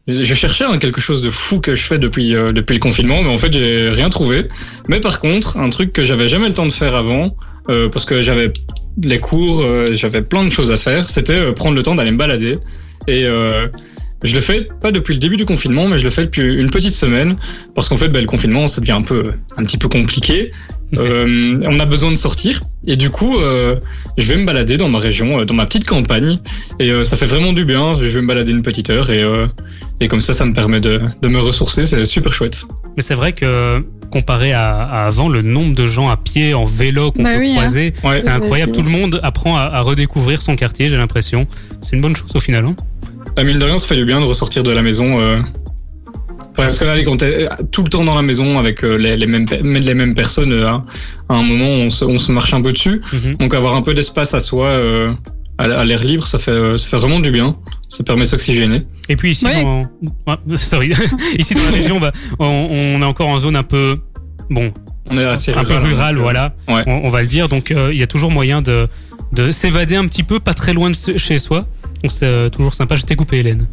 [0.09, 3.23] je cherchais hein, quelque chose de fou que je fais depuis, euh, depuis le confinement,
[3.23, 4.49] mais en fait, j'ai rien trouvé.
[4.89, 7.37] Mais par contre, un truc que j'avais jamais le temps de faire avant,
[7.69, 8.51] euh, parce que j'avais
[9.03, 12.17] les cours, euh, j'avais plein de choses à faire, c'était prendre le temps d'aller me
[12.17, 12.59] balader.
[13.07, 13.27] Et
[14.25, 16.71] je le fais pas depuis le début du confinement, mais je le fais depuis une
[16.71, 17.37] petite semaine,
[17.75, 20.53] parce qu'en fait, bah, le confinement, ça devient un peu, un petit peu compliqué.
[20.97, 23.77] Euh, on a besoin de sortir, et du coup, euh,
[24.17, 26.39] je vais me balader dans ma région, euh, dans ma petite campagne,
[26.81, 27.97] et euh, ça fait vraiment du bien.
[28.01, 29.47] Je vais me balader une petite heure, et, euh,
[30.01, 31.85] et comme ça, ça me permet de, de me ressourcer.
[31.85, 32.65] C'est super chouette.
[32.97, 36.65] Mais c'est vrai que comparé à, à avant, le nombre de gens à pied, en
[36.65, 37.55] vélo qu'on Bah peut oui, hein.
[37.57, 38.19] croiser, Ouais.
[38.19, 38.73] c'est incroyable.
[38.73, 41.47] Tout le monde apprend à, à redécouvrir son quartier, j'ai l'impression.
[41.83, 42.65] C'est une bonne chose au final.
[42.65, 42.75] hein.
[43.37, 45.21] À mine de rien, ça fait du bien de ressortir de la maison.
[46.59, 49.17] Euh, Parce que là, quand t'es tout le temps dans la maison avec euh, les,
[49.17, 50.67] les mêmes, pe- les mêmes personnes, euh,
[51.29, 53.01] à un moment, on se, on se marche un peu dessus.
[53.13, 53.35] Mhm.
[53.37, 55.13] Donc avoir un peu d'espace à soi, euh,
[55.59, 57.57] à, l'air libre, ça fait, euh, ça fait vraiment du bien.
[57.89, 58.83] Ça permet de s'oxygéner.
[59.09, 59.63] Et puis ici, Ouais.
[59.63, 59.89] dans...
[60.27, 60.93] ouais, sorry.
[61.39, 63.97] ici dans la région, on, va- on, on est encore en zone un peu,
[64.51, 64.73] bon,
[65.11, 66.55] On est assez un peu rural, euh, voilà.
[66.69, 66.83] ouais.
[66.87, 67.49] On, on va le dire.
[67.49, 68.87] Donc euh, il y a toujours moyen de,
[69.33, 71.61] de s'évader un petit peu, pas très loin de chez soi.
[72.03, 72.95] Donc c'est euh, toujours sympa.
[72.97, 73.67] Je t'ai coupé, Hélène.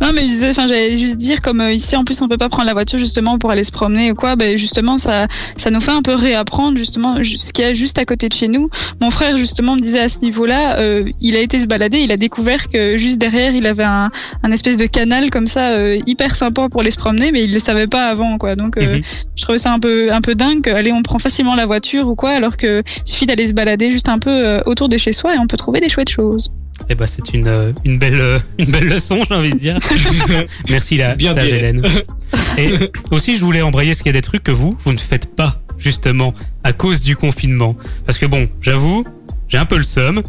[0.00, 2.36] Non, mais je disais, enfin, j'allais juste dire, comme euh, ici, en plus, on peut
[2.38, 5.26] pas prendre la voiture justement pour aller se promener ou quoi, ben justement, ça,
[5.56, 8.28] ça nous fait un peu réapprendre justement ju- ce qu'il y a juste à côté
[8.28, 8.68] de chez nous.
[9.00, 12.12] Mon frère, justement, me disait à ce niveau-là, euh, il a été se balader, il
[12.12, 14.10] a découvert que juste derrière, il avait un,
[14.42, 17.52] un espèce de canal comme ça, euh, hyper sympa pour aller se promener, mais il
[17.52, 18.56] le savait pas avant, quoi.
[18.56, 19.02] Donc, Mhm.
[19.36, 20.68] je trouvais ça un peu, un peu dingue.
[20.68, 23.90] Allez, on prend facilement la voiture ou quoi, alors que il suffit d'aller se balader
[23.90, 26.50] juste un peu autour de chez soi et on peut trouver des chouettes choses.
[26.88, 29.78] Eh ben c'est une, euh, une belle euh, une belle leçon, j'ai envie de dire.
[30.68, 31.52] Merci la Bien sage.
[31.52, 31.82] Hélène.
[32.58, 32.74] Et
[33.10, 35.34] aussi, je voulais embrayer ce qu'il y a des trucs que vous, vous ne faites
[35.34, 37.76] pas, justement, à cause du confinement.
[38.04, 39.04] Parce que bon, j'avoue,
[39.48, 40.22] j'ai un peu le seum.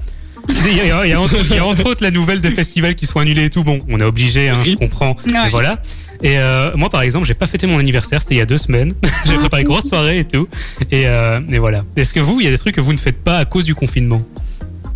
[0.50, 2.52] Il y, a, il y a entre, il y a entre autres la nouvelle des
[2.52, 3.64] festivals qui sont annulés et tout.
[3.64, 5.16] Bon, on est obligé, hein, je comprends.
[5.26, 5.82] Mais voilà.
[6.22, 8.58] Et euh, moi, par exemple, j'ai pas fêté mon anniversaire, c'était il y a deux
[8.58, 8.94] semaines.
[9.26, 10.48] j'ai préparé une grosse soirée et tout.
[10.92, 11.84] Et, euh, et voilà.
[11.98, 13.66] Est-ce que vous, il y a des trucs que vous ne faites pas à cause
[13.66, 14.22] du confinement?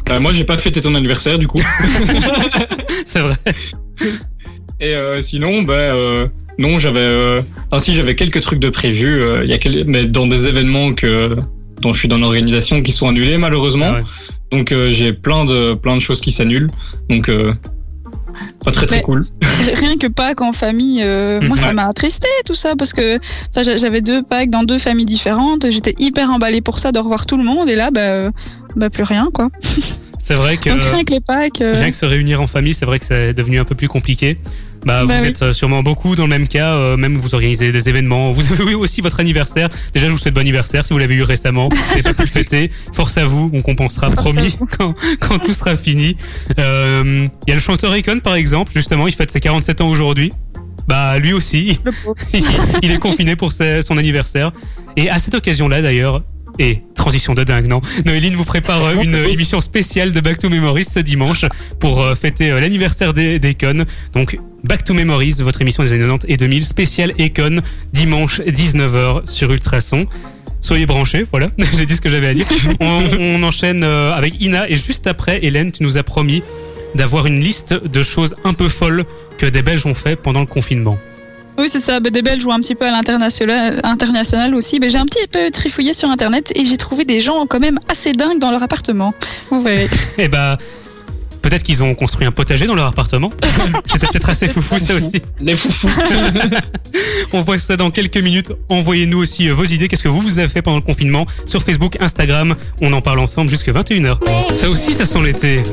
[0.08, 1.60] Bah, moi, j'ai pas fêté ton anniversaire, du coup.
[3.05, 3.36] C'est vrai.
[4.80, 6.28] Et euh, sinon, bah, euh,
[6.60, 6.99] non, j'avais.
[6.99, 7.41] Euh,
[7.72, 9.22] ainsi, j'avais quelques trucs de prévus.
[9.22, 11.36] euh, il y a mais dans des événements que
[11.82, 13.86] dont je suis dans l'organisation qui sont annulés malheureusement.
[13.89, 14.03] Ah ouais.
[14.51, 16.70] Donc euh, j'ai plein de plein de choses qui s'annulent.
[17.10, 17.53] Donc euh,
[18.64, 19.28] pas très très Mais- cool.
[19.76, 23.20] rien que Pâques en famille, euh, moi ça m'a attristé tout ça parce que
[23.55, 27.38] j'avais deux Pâques dans deux familles différentes, j'étais hyper emballée pour ça de revoir tout
[27.38, 28.32] le monde et là bah, euh,
[28.78, 29.49] bah plus rien quoi.
[30.19, 30.69] C'est vrai que.
[30.69, 31.61] Donc rien que les Pâques.
[31.61, 33.88] euh, Rien que se réunir en famille, c'est vrai que c'est devenu un peu plus
[33.88, 34.38] compliqué.
[34.86, 35.28] Bah, Bah vous oui.
[35.30, 38.32] êtes euh, sûrement beaucoup dans le même cas, euh, même vous organisez des événements.
[38.32, 39.69] Vous avez aussi votre anniversaire.
[39.93, 41.69] Déjà, je vous souhaite bon anniversaire si vous l'avez eu récemment.
[41.71, 42.71] Vous n'avez pas pu le fêter.
[42.93, 46.15] Force à vous, on compensera, promis, quand, quand tout sera fini.
[46.59, 49.88] Euh, Il y a le chanteur Icon, par exemple, justement, il fête ses 47 ans
[49.88, 50.32] aujourd'hui.
[50.88, 51.80] Bah, lui aussi,
[52.34, 52.43] il,
[52.82, 54.51] il est confiné pour ses- son anniversaire.
[54.95, 56.23] Et à cette occasion-là, d'ailleurs,
[56.59, 60.49] et transition de dingue, non Noéline vous prépare euh, une émission spéciale de Back to
[60.49, 61.45] Memories ce dimanche
[61.80, 63.55] pour euh, fêter euh, l'anniversaire des, des.
[64.14, 67.62] Donc, Back to Memories, votre émission des années 90 et 2000, spéciale Econ,
[67.93, 70.05] dimanche 19h sur Ultrason.
[70.60, 71.47] Soyez branchés, voilà,
[71.78, 72.45] j'ai dit ce que j'avais à dire.
[72.82, 76.43] On, on enchaîne avec Ina et juste après, Hélène, tu nous as promis
[76.93, 79.05] d'avoir une liste de choses un peu folles
[79.38, 80.97] que des Belges ont fait pendant le confinement.
[81.58, 81.99] Oui, c'est ça.
[81.99, 84.80] Des Belges jouent un petit peu à l'international international aussi.
[84.80, 87.80] Mais j'ai un petit peu trifouillé sur Internet et j'ai trouvé des gens quand même
[87.88, 89.14] assez dingues dans leur appartement.
[89.49, 89.88] Vous verrez.
[90.20, 90.58] Eh bah,
[91.41, 93.32] peut-être qu'ils ont construit un potager dans leur appartement.
[93.86, 95.22] C'était peut-être assez foufou ça aussi.
[95.39, 95.89] Les foufous.
[97.34, 98.51] On voit ça dans quelques minutes.
[98.70, 99.88] Envoyez-nous aussi euh, vos idées.
[99.88, 102.55] Qu'est-ce que vous, vous avez fait pendant le confinement sur Facebook, Instagram?
[102.82, 104.18] On en parle ensemble jusqu'à 21h.
[104.51, 105.64] Ça aussi, ça sent l'été.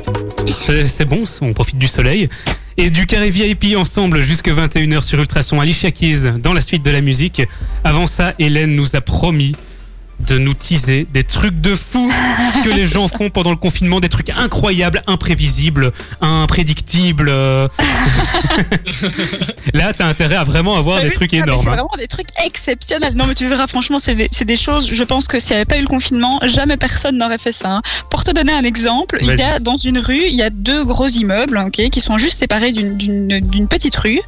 [0.86, 2.28] C'est bon, on profite du soleil.
[2.76, 5.60] Et du carré VIP ensemble jusqu'à 21h sur Ultrason.
[5.60, 7.42] Alicia Keys dans la suite de la musique.
[7.84, 9.52] Avant ça, Hélène nous a promis
[10.20, 12.10] de nous teaser des trucs de fou
[12.64, 15.90] que les gens font pendant le confinement, des trucs incroyables, imprévisibles,
[16.20, 17.30] imprédictibles.
[19.74, 21.62] Là, t'as intérêt à vraiment avoir des oui, trucs ça, énormes.
[21.62, 21.72] C'est hein.
[21.72, 23.14] vraiment des trucs exceptionnels.
[23.14, 24.88] Non, mais tu verras, franchement, c'est des, c'est des choses.
[24.92, 27.70] Je pense que s'il n'y avait pas eu le confinement, jamais personne n'aurait fait ça.
[27.76, 27.82] hein.
[28.10, 30.84] Pour te donner un exemple, il y a dans une rue, il y a deux
[30.84, 34.20] gros immeubles, ok, qui sont juste séparés d'une- d'une d'une petite rue,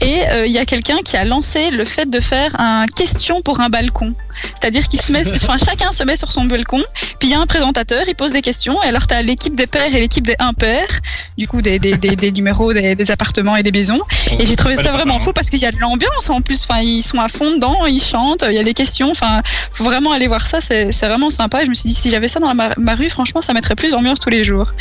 [0.00, 3.42] et euh, il y a quelqu'un qui a lancé le fait de faire un question
[3.42, 4.12] pour un balcon.
[4.60, 5.24] C'est-à-dire qu'il se met,
[5.64, 6.82] chacun se met sur son balcon,
[7.18, 9.54] puis il y a un présentateur, il pose des questions, et alors tu as l'équipe
[9.54, 11.00] des pairs et l'équipe des impairs,
[11.38, 14.00] du coup des, des, des, numéros des, appartements et des maisons.
[14.38, 16.66] Et j'ai trouvé ça vraiment fou parce qu'il y a de l'ambiance en plus.
[16.68, 19.10] Enfin, ils sont à fond dedans, ils chantent, il y a des questions.
[19.10, 21.62] Enfin, faut vraiment aller voir ça, c'est vraiment sympa.
[21.62, 23.90] Et je me suis dit, si j'avais ça dans ma rue, franchement, ça mettrait plus
[23.90, 24.72] d'ambiance tous les jours.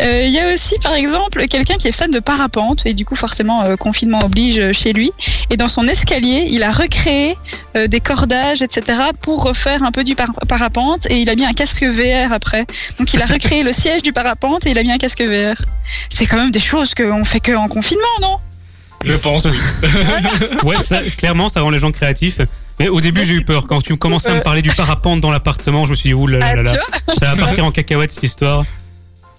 [0.00, 3.04] Euh, Il y a aussi, par exemple, quelqu'un qui est fan de parapente et du
[3.04, 5.12] coup, forcément, euh, confinement oblige euh, chez lui.
[5.50, 7.36] Et dans son escalier, il a recréé
[7.76, 11.06] euh, des cordages, etc., pour refaire un peu du par- parapente.
[11.10, 12.66] Et il a mis un casque VR après.
[12.98, 15.56] Donc, il a recréé le siège du parapente et il a mis un casque VR.
[16.10, 18.36] C'est quand même des choses qu'on fait que en confinement, non?
[19.04, 19.58] Je pense, oui.
[20.64, 22.40] Ouais, ça, clairement, ça rend les gens créatifs.
[22.78, 23.66] Mais au début, j'ai eu peur.
[23.66, 26.26] Quand tu commençais à me parler du parapente dans l'appartement, je me suis dit, ouh
[26.26, 27.14] là là Ah, là vois?
[27.18, 28.64] Ça va partir en cacahuète cette histoire.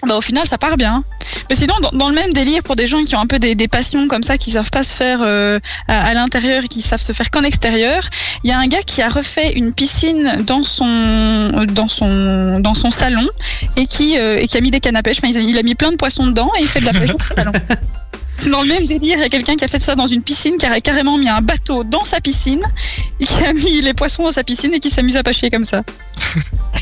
[0.06, 1.04] Bah, au final, ça part bien.
[1.50, 3.56] Mais sinon, dans, dans le même délire, pour des gens qui ont un peu des,
[3.56, 6.82] des passions comme ça, qui savent pas se faire euh, à, à l'intérieur et qui
[6.82, 8.08] savent se faire qu'en extérieur,
[8.44, 12.76] il y a un gars qui a refait une piscine dans son dans son dans
[12.76, 13.28] son salon
[13.76, 15.18] et qui euh, et qui a mis des cannes à pêche.
[15.24, 17.10] Enfin, il, a, mis plein de poissons dedans et il fait de la pêche
[18.52, 20.58] Dans le même délire, il y a quelqu'un qui a fait ça dans une piscine,
[20.58, 22.62] qui a carrément mis un bateau dans sa piscine,
[23.20, 25.84] qui a mis les poissons dans sa piscine et qui s'amuse à pêcher comme ça.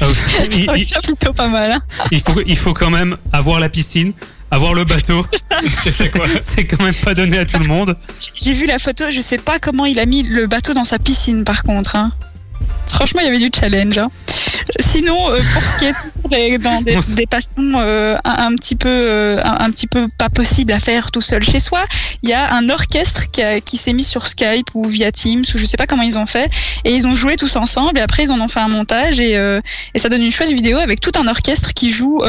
[0.01, 0.05] Ah,
[0.51, 1.71] Je il, trouvais il- ça plutôt pas mal.
[1.71, 1.81] hein.
[2.11, 4.11] il faut, il faut quand même avoir la piscine,
[4.51, 5.25] avoir le bateau.
[5.81, 7.95] C'est quand même pas donné à tout le monde.
[8.35, 10.99] J'ai vu la photo, je sais pas comment il a mis le bateau dans sa
[10.99, 11.95] piscine par contre.
[11.95, 12.11] hein.
[12.87, 13.97] Franchement, il y avait du challenge.
[13.97, 14.09] hein.
[14.79, 18.89] Sinon, euh, pour ce qui est dans des, des passions euh, un, un petit peu,
[18.89, 21.85] euh, un, un petit peu pas possible à faire tout seul chez soi,
[22.23, 25.57] il y a un orchestre qui, qui s'est mis sur Skype ou via Teams ou
[25.57, 26.49] je sais pas comment ils ont fait
[26.83, 29.33] et ils ont joué tous ensemble et après ils en ont fait un montage et,
[29.33, 32.23] et ça donne une chouette vidéo avec tout un orchestre qui joue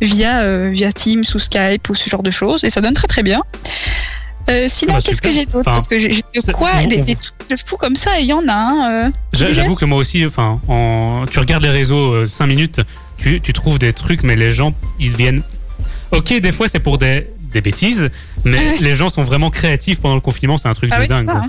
[0.00, 3.22] via via Teams ou Skype ou ce genre de choses et ça donne très très
[3.22, 3.40] bien.
[4.50, 6.98] Euh, sinon, Ah bah, qu'est-ce que j'ai d'autre Enfin, Parce que j'ai de quoi des,
[7.16, 8.90] trucs de fous comme ça, il y en a un.
[9.06, 9.10] euh.
[9.32, 12.80] J'a- Tu J'avoue que moi aussi, enfin, en, tu regardes les réseaux 5 minutes,
[13.16, 15.42] tu, tu trouves des trucs, mais les gens, ils viennent.
[16.10, 18.10] Ok, des fois c'est pour des, des bêtises,
[18.44, 21.08] mais les gens sont vraiment créatifs pendant le confinement, c'est un truc Ah de oui,
[21.08, 21.28] dingue.
[21.30, 21.46] hein.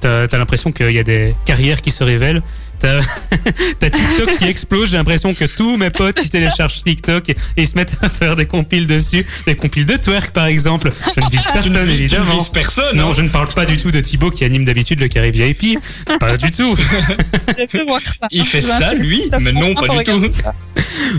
[0.00, 2.42] T'as l'impression qu'il y a des carrières qui se révèlent.
[3.80, 4.90] T'as TikTok qui explose.
[4.90, 8.36] J'ai l'impression que tous mes potes qui téléchargent TikTok et, ils se mettent à faire
[8.36, 9.24] des compiles dessus.
[9.46, 10.90] Des compiles de twerk, par exemple.
[11.16, 12.38] Je ne vise personne, vis- tu ne évidemment.
[12.38, 13.14] vises personne, Non, hein.
[13.16, 15.78] je ne parle pas du tout de Thibaut qui anime d'habitude le carré VIP.
[16.20, 16.74] Pas du tout.
[17.86, 18.28] Voir ça.
[18.30, 20.26] Il fait ça, lui Mais non, pas du tout.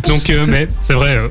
[0.08, 1.28] Donc, euh, mais c'est vrai, euh,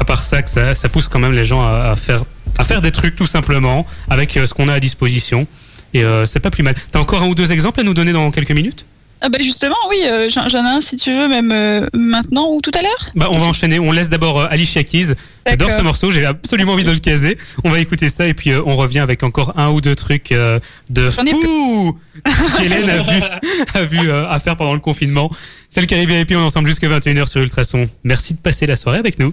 [0.00, 2.22] à part ça, que ça, ça pousse quand même les gens à, à faire,
[2.58, 5.46] à faire des trucs tout simplement avec euh, ce qu'on a à disposition.
[5.94, 6.74] Et euh, c'est pas plus mal.
[6.90, 8.84] T'as encore un ou deux exemples à nous donner dans quelques minutes?
[9.20, 12.60] Ah bah justement, oui, euh, j'en ai un si tu veux, même euh, maintenant ou
[12.60, 13.10] tout à l'heure.
[13.16, 13.80] Bah, on va enchaîner.
[13.80, 15.14] On laisse d'abord euh, Alicia Keys.
[15.46, 16.10] J'adore ce morceau.
[16.12, 17.36] J'ai absolument envie de le caser.
[17.64, 20.30] On va écouter ça et puis euh, on revient avec encore un ou deux trucs
[20.30, 20.58] euh,
[20.90, 21.98] de fou
[22.58, 23.22] qu'Hélène a vu,
[23.74, 25.30] a vu à faire pendant le confinement.
[25.68, 26.32] C'est le Caribbean VIP.
[26.32, 27.88] On est ensemble jusqu'à 21h sur Ultrason.
[28.04, 29.32] Merci de passer la soirée avec nous.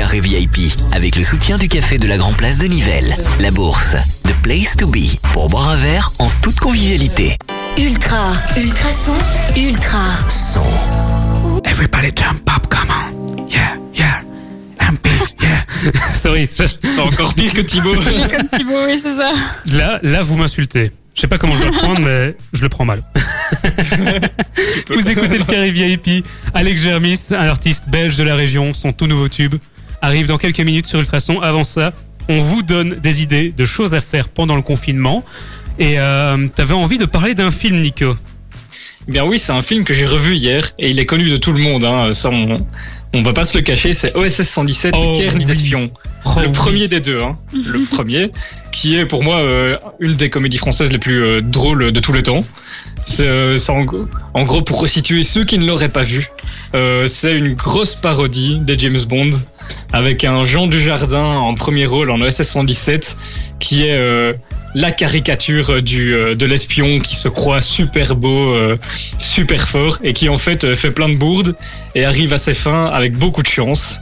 [0.00, 3.96] Carré VIP avec le soutien du café de la Grand Place de Nivelles, la bourse,
[4.24, 7.36] The Place to Be pour boire un verre en toute convivialité.
[7.76, 9.98] Ultra, ultra son, ultra.
[10.30, 10.64] Son.
[11.66, 13.46] Everybody jump up, come on.
[13.48, 14.90] Yeah, yeah.
[14.90, 15.10] MP,
[15.42, 15.92] yeah.
[16.14, 16.48] Sorry.
[16.50, 17.92] C'est encore pire que Thibaut.
[17.92, 19.32] Comme Thibaut, oui, c'est ça.
[19.66, 20.92] Là, là, vous m'insultez.
[21.14, 23.02] Je sais pas comment je vais le prendre, mais je le prends mal.
[24.88, 26.24] vous écoutez le Carré VIP.
[26.54, 29.56] Alex Germis, un artiste belge de la région, son tout nouveau tube,
[30.02, 31.40] arrive dans quelques minutes sur Ultrason.
[31.40, 31.92] Avant ça,
[32.28, 35.24] on vous donne des idées de choses à faire pendant le confinement.
[35.78, 38.16] Et euh, t'avais envie de parler d'un film, Nico?
[39.08, 41.36] Eh bien oui, c'est un film que j'ai revu hier et il est connu de
[41.38, 41.84] tout le monde.
[41.84, 42.12] Hein.
[42.12, 42.58] Ça, on,
[43.14, 43.92] on va pas se le cacher.
[43.94, 45.46] C'est OSS 117, Oh, Pierre ni oui.
[45.46, 45.90] d'espion.
[46.26, 46.52] Oh, le oui.
[46.52, 47.38] premier des deux, hein.
[47.54, 48.30] le premier,
[48.72, 52.12] qui est pour moi euh, une des comédies françaises les plus euh, drôles de tous
[52.12, 52.44] les temps.
[53.06, 53.86] C'est euh, en,
[54.34, 56.28] en gros pour resituer ceux qui ne l'auraient pas vu.
[56.74, 59.30] euh, c'est une grosse parodie des James Bond
[59.92, 63.16] avec un Jean Dujardin en premier rôle en OSS 117
[63.58, 64.32] qui est euh,
[64.74, 65.80] la caricature euh,
[66.34, 68.76] de l'espion qui se croit super beau, euh,
[69.18, 71.54] super fort et qui en fait fait plein de bourdes
[71.94, 74.00] et arrive à ses fins avec beaucoup de chance.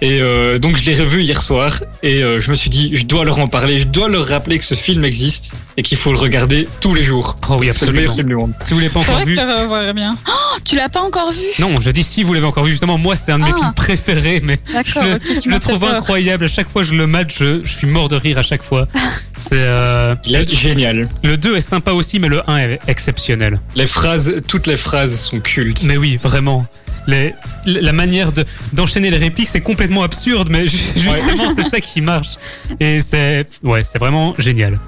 [0.00, 3.04] Et euh, donc je l'ai revu hier soir et euh, je me suis dit je
[3.06, 6.12] dois leur en parler, je dois leur rappeler que ce film existe et qu'il faut
[6.12, 7.36] le regarder tous les jours.
[7.48, 8.14] Oh oui, C'est le meilleur absolument.
[8.14, 8.52] film du monde.
[8.60, 10.16] Si vous l'avez pas encore que vu, bien.
[10.28, 11.40] Oh, tu l'as pas encore vu?
[11.58, 12.70] Non, je dis si vous l'avez encore vu.
[12.72, 13.58] Justement, moi, c'est un de mes Ah.
[13.58, 15.18] films préférés, mais je le,
[15.52, 15.94] je trouve peur.
[15.94, 16.44] incroyable.
[16.44, 18.62] À chaque fois que je le match, je, je suis mort de rire à chaque
[18.62, 18.86] fois.
[19.36, 21.08] C'est euh, Il est génial.
[21.22, 23.60] le 2 est sympa aussi, mais le 1 est exceptionnel.
[23.74, 25.82] Les phrases, toutes les phrases sont cultes.
[25.84, 26.66] Mais oui, vraiment.
[27.06, 27.34] Les,
[27.66, 32.00] la manière de- d'enchaîner les répliques, c'est complètement absurde, mais ju- justement, c'est ça qui
[32.00, 32.36] marche.
[32.80, 34.78] Et c'est ouais, c'est vraiment génial.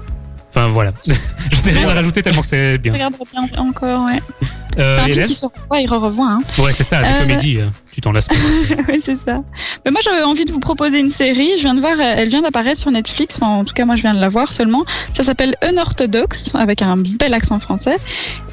[0.49, 0.91] Enfin voilà.
[1.05, 2.93] Je n'ai rien à rajouter tellement que c'est bien.
[2.93, 4.19] regarderai bien encore, ouais.
[4.79, 6.29] Euh, c'est un film qui se revoit et revoit.
[6.29, 6.39] Hein.
[6.59, 7.59] Ouais, c'est ça, la Euh, comédie.
[7.97, 8.19] Tu t'en pas.
[8.89, 9.39] oui, c'est ça.
[9.83, 11.57] Mais moi, j'avais envie de vous proposer une série.
[11.57, 13.39] Je viens de voir, elle vient d'apparaître sur Netflix.
[13.41, 14.85] Enfin, en tout cas, moi, je viens de la voir seulement.
[15.15, 17.97] Ça s'appelle Unorthodox, avec un bel accent français.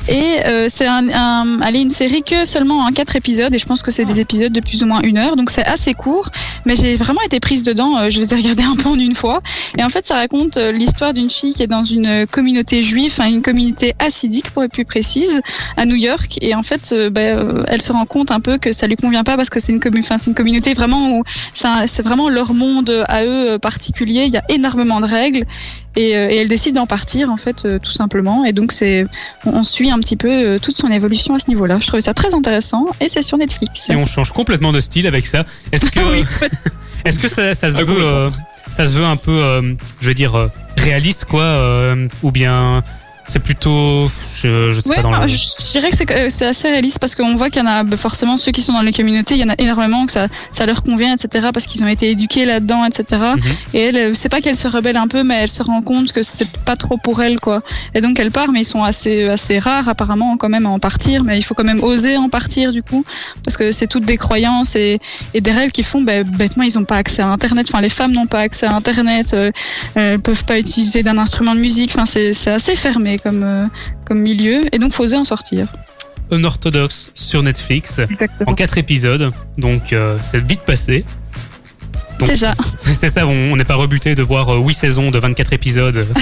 [0.09, 3.55] Et euh, c'est un, allez, une série que seulement en quatre épisodes.
[3.55, 5.36] Et je pense que c'est des épisodes de plus ou moins une heure.
[5.36, 6.30] Donc, c'est assez court.
[6.64, 7.99] Mais j'ai vraiment été prise dedans.
[7.99, 9.42] Euh, Je les ai regardés un peu en une fois.
[9.76, 13.14] Et en fait, ça raconte euh, l'histoire d'une fille qui est dans une communauté juive,
[13.20, 15.42] une communauté assidique, pour être plus précise,
[15.76, 16.38] à New York.
[16.40, 19.34] Et en fait, ben, elle se rend compte un peu que ça lui convient pas
[19.37, 19.80] parce que c'est une,
[20.18, 21.24] c'est communauté vraiment où
[21.55, 24.24] c'est vraiment leur monde à eux euh, particulier.
[24.26, 25.45] Il y a énormément de règles
[25.97, 28.45] et, euh, et elle décide d'en partir en fait euh, tout simplement.
[28.45, 29.05] Et donc c'est
[29.45, 31.78] on, on suit un petit peu euh, toute son évolution à ce niveau-là.
[31.80, 33.89] Je trouvais ça très intéressant et c'est sur Netflix.
[33.91, 35.45] Et on change complètement de style avec ça.
[35.72, 36.24] Est-ce que, Oui,
[37.05, 38.30] est-ce que ça, ça se Ah, veut, euh,
[38.70, 42.82] ça se veut un peu, euh, je veux dire, euh, réaliste quoi, euh, ou bien
[43.27, 45.27] c'est plutôt, je, je sais Ouais, pas dans le.
[45.29, 47.68] je, je dirais que c'est que- c'est assez réaliste parce qu'on voit qu'il y en
[47.68, 50.12] a bah, forcément ceux qui sont dans les communautés, il y en a énormément que
[50.12, 51.49] ça, ça leur convient, etc.
[51.53, 53.22] parce qu'ils ont été éduqués là-dedans, etc.
[53.37, 53.41] Mhm.
[53.75, 56.12] Et elle, euh, c'est pas qu'elle se rebelle un peu, mais elle se rend compte
[56.12, 57.62] que c'est pas trop pour elle, quoi.
[57.95, 60.79] Et donc elle part, mais ils sont assez, assez rares apparemment quand même à en
[60.79, 63.05] partir, mais il faut quand même oser en partir du coup,
[63.45, 64.99] parce que c'est toutes des croyances et,
[65.35, 67.66] et des règles qui font, bah, bêtement, ils ont pas accès à Internet.
[67.70, 69.51] Enfin, les femmes n'ont pas accès à Internet, euh,
[69.95, 71.93] elles peuvent pas utiliser d'un instrument de musique.
[71.97, 73.66] Enfin, c'est assez fermé comme, euh,
[74.04, 75.66] comme milieu, et donc faut oser en sortir.
[76.30, 78.50] Unorthodoxe sur Netflix Exactement.
[78.50, 81.04] en quatre épisodes, donc euh, c'est vite passé.
[82.24, 82.54] C'est ça.
[82.78, 86.06] C'est ça, on n'est pas rebuté de voir 8 saisons de 24 épisodes.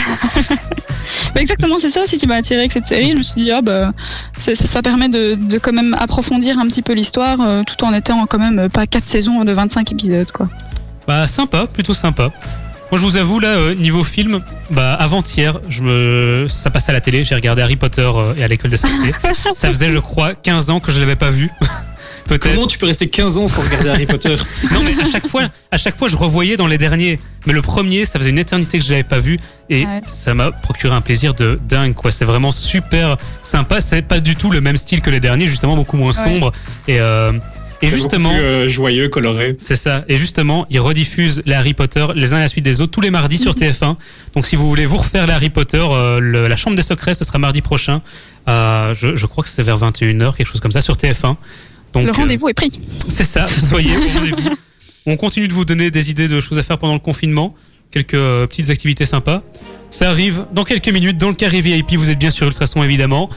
[1.34, 3.12] Bah, exactement, c'est ça aussi qui m'a attiré avec cette série.
[3.12, 3.92] Je me suis dit, ah bah,
[4.38, 7.94] ça, ça permet de, de quand même approfondir un petit peu l'histoire, euh, tout en
[7.94, 10.48] étant quand même euh, pas quatre saisons de 25 épisodes, quoi.
[11.06, 12.28] Bah sympa, plutôt sympa.
[12.92, 16.92] Moi je vous avoue là euh, niveau film, bah avant-hier, je me ça passait à
[16.92, 19.14] la télé, j'ai regardé Harry Potter euh, et à l'école des sorciers.
[19.54, 21.48] ça faisait je crois 15 ans que je l'avais pas vu.
[22.40, 24.36] Comment tu peux rester 15 ans sans regarder Harry Potter
[24.74, 27.62] Non mais à chaque fois à chaque fois je revoyais dans les derniers, mais le
[27.62, 29.38] premier, ça faisait une éternité que je l'avais pas vu
[29.70, 30.00] et Ouais.
[30.06, 32.10] ça m'a procuré un plaisir de dingue quoi.
[32.10, 35.76] C'est vraiment super sympa, c'est pas du tout le même style que les derniers, justement
[35.76, 36.22] beaucoup moins Ouais.
[36.24, 36.52] sombre
[36.88, 37.32] et euh,
[37.82, 39.54] et C'est justement plus, euh, joyeux, coloré.
[39.58, 40.04] c'est ça.
[40.08, 43.00] Et justement, ils rediffusent les Harry Potter les uns à la suite des autres tous
[43.00, 43.96] les mardis sur TF1.
[44.34, 47.14] Donc si vous voulez vous refaire les Harry Potter, euh, le- la Chambre des Secrets,
[47.14, 48.00] ce sera mardi prochain.
[48.48, 51.36] Euh, je, je crois que c'est vers 21h, quelque chose comme ça, sur TF1.
[51.92, 52.80] Donc, le euh, rendez-vous est pris.
[53.08, 54.50] c'est ça, soyez au rendez-vous.
[55.06, 57.54] On continue de vous donner des idées de choses à faire pendant le confinement,
[57.90, 59.42] quelques euh, petites activités sympas.
[59.90, 63.28] Ça arrive dans quelques minutes dans le carré VIP, vous êtes bien sur Ultrason évidemment.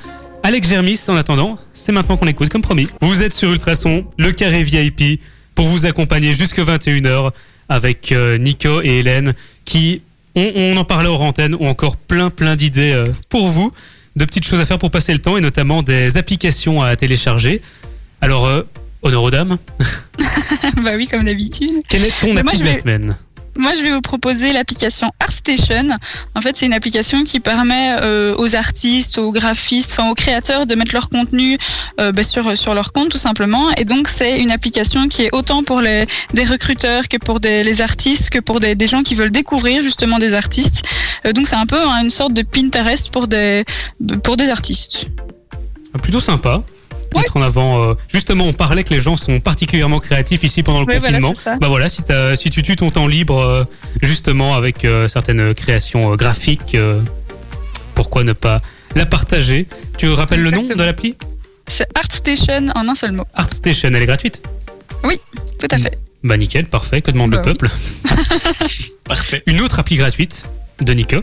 [0.46, 2.88] Alex Germis, en attendant, c'est maintenant qu'on écoute comme promis.
[3.02, 5.20] Vous êtes sur Ultrason, le carré VIP,
[5.56, 7.32] pour vous accompagner jusque 21h
[7.68, 9.34] avec euh, Nico et Hélène
[9.66, 10.04] qui,
[10.36, 13.72] on, on en parlait hors antenne, ont encore plein plein d'idées euh, pour vous,
[14.16, 17.60] de petites choses à faire pour passer le temps et notamment des applications à télécharger.
[18.22, 18.62] Alors, euh,
[19.02, 19.58] honneur aux dames,
[20.84, 21.72] bah oui, comme d'habitude.
[21.90, 23.18] quelle est ton appli de la semaine?
[23.58, 25.88] Moi, je vais vous proposer l'application ArtStation.
[26.36, 30.66] En fait, c'est une application qui permet euh, aux artistes, aux graphistes, enfin aux créateurs
[30.66, 31.58] de mettre leur contenu
[32.00, 33.72] euh, bah, sur sur leur compte tout simplement.
[33.78, 37.82] Et donc, c'est une application qui est autant pour les des recruteurs que pour les
[37.82, 40.84] artistes, que pour des, des gens qui veulent découvrir justement des artistes.
[41.26, 43.64] Euh, donc, c'est un peu hein, une sorte de Pinterest pour des
[44.24, 45.08] pour des artistes.
[45.94, 46.62] Ah, Plutôt sympa.
[47.16, 47.22] Ouais.
[47.22, 47.84] Mettre en avant.
[47.84, 51.34] euh, justement, on parlait que les gens sont particulièrement créatifs ici pendant le confinement.
[51.60, 52.04] bah voilà, si,
[52.52, 53.64] tu tues ton temps libre, euh,
[54.02, 57.02] justement avec euh, certaines créations euh, graphiques, euh,
[57.94, 58.58] pourquoi ne pas
[58.96, 59.68] la partager?
[59.98, 61.16] Tu rappelles le nom de l'appli?
[61.68, 63.26] C'est ArtStation en un seul mot.
[63.34, 64.42] ArtStation, elle est gratuite?
[65.60, 65.98] Tout à fait.
[66.24, 67.58] Bah nickel, parfait, que demande Bah le oui.
[67.58, 67.70] peuple?
[69.04, 69.42] Parfait.
[69.46, 70.46] Une autre appli gratuite
[70.82, 71.18] de Nico.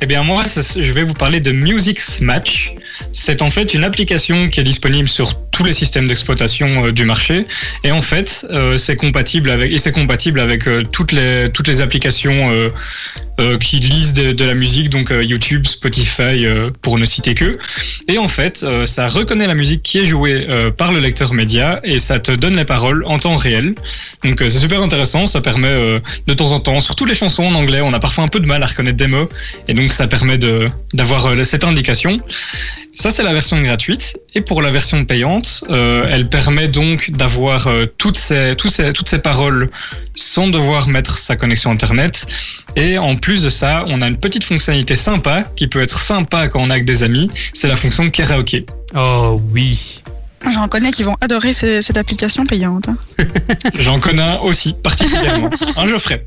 [0.00, 2.74] Eh bien, moi, je vais vous parler de Music Match.
[3.12, 7.04] C'est en fait une application qui est disponible sur tous les systèmes d'exploitation euh, du
[7.04, 7.46] marché.
[7.84, 11.68] Et en fait, euh, c'est compatible avec et c'est compatible avec euh, toutes les toutes
[11.68, 12.50] les applications
[13.58, 16.44] qui lisent de, la musique, donc YouTube, Spotify,
[16.82, 17.58] pour ne citer que.
[18.06, 20.46] Et en fait, ça reconnaît la musique qui est jouée
[20.76, 23.74] par le lecteur média et ça te donne les paroles en temps réel.
[24.24, 25.26] Donc c'est super intéressant.
[25.26, 28.28] Ça permet de temps en temps, surtout les chansons en anglais, on a parfois un
[28.28, 29.30] peu de mal à reconnaître des mots.
[29.68, 30.36] Et donc ça permet
[30.92, 32.20] d'avoir cette indication.
[33.00, 34.20] Ça c'est la version gratuite.
[34.34, 39.70] Et pour la version payante, euh, elle permet donc d'avoir euh, toutes ces, paroles
[40.14, 42.26] sans devoir mettre sa connexion internet.
[42.76, 46.48] Et en plus de ça, on a une petite fonctionnalité sympa qui peut être sympa
[46.48, 47.30] quand on a avec des amis.
[47.54, 48.66] C'est la fonction karaoké.
[48.94, 50.02] Oh oui.
[50.52, 52.88] J'en connais qui vont adorer ces- cette application payante.
[52.88, 52.96] hein.
[53.78, 55.50] J'en connais un aussi particulièrement.
[55.76, 56.26] Un Geoffrey?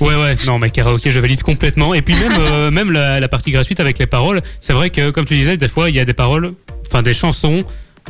[0.00, 1.94] Ouais, ouais, non, mais karaoké, je valide complètement.
[1.94, 5.10] Et puis même, euh, même la, la partie gratuite avec les paroles, c'est vrai que,
[5.10, 6.52] comme tu disais, des fois, il y a des paroles,
[6.86, 7.64] enfin des chansons,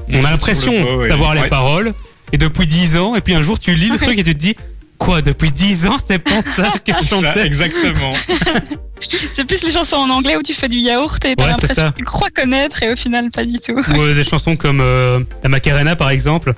[0.08, 1.08] on a l'impression de ouais.
[1.08, 1.94] savoir les paroles,
[2.32, 4.38] et depuis 10 ans, et puis un jour, tu lis le truc et tu te
[4.40, 4.56] dis,
[5.04, 8.12] quoi, depuis 10 ans, c'est pas ça que je Ça, chantais exactement.
[9.34, 11.60] C'est plus les chansons en anglais où tu fais du yaourt et t'as Ouais, c'est
[11.62, 11.90] l'impression ça.
[11.90, 13.72] que tu crois connaître et au final pas du tout.
[13.78, 16.54] Ou euh, des chansons comme euh, la Macarena, par exemple.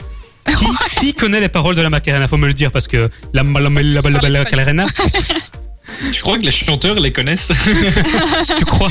[0.46, 0.64] Qui,
[0.96, 2.28] qui connaît les paroles de la Macarena?
[2.28, 4.84] Faut me le dire, parce que la, la, la, la, Macarena,
[6.12, 7.50] Je crois que les chanteurs les connaissent.
[8.58, 8.90] tu crois?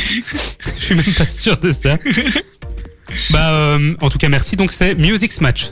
[0.78, 1.98] Je suis même pas sûr de ça.
[3.30, 4.58] Bah, euh, en tout cas, merci.
[4.58, 5.68] Donc, c'est Music Match.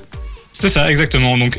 [0.53, 1.37] C'est ça, exactement.
[1.37, 1.57] Donc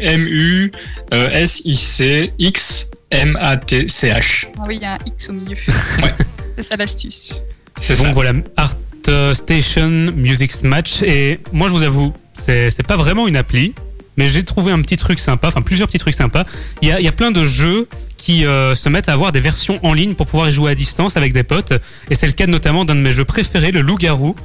[3.15, 4.47] M-U-S-I-C-X-M-A-T-C-H.
[4.59, 5.57] Ah oui, il y a un X au milieu.
[6.03, 6.15] Ouais.
[6.57, 7.43] C'est ça l'astuce.
[7.81, 8.13] C'est Donc ça.
[8.13, 8.75] voilà, Art
[9.09, 11.03] euh, Station Music Match.
[11.03, 13.75] Et moi, je vous avoue, c'est c'est pas vraiment une appli,
[14.17, 16.45] mais j'ai trouvé un petit truc sympa, enfin plusieurs petits trucs sympas.
[16.81, 19.33] Il y a, il y a plein de jeux qui euh, se mettent à avoir
[19.33, 21.73] des versions en ligne pour pouvoir y jouer à distance avec des potes.
[22.09, 24.37] Et c'est le cas notamment d'un de mes jeux préférés, le Loup-Garou.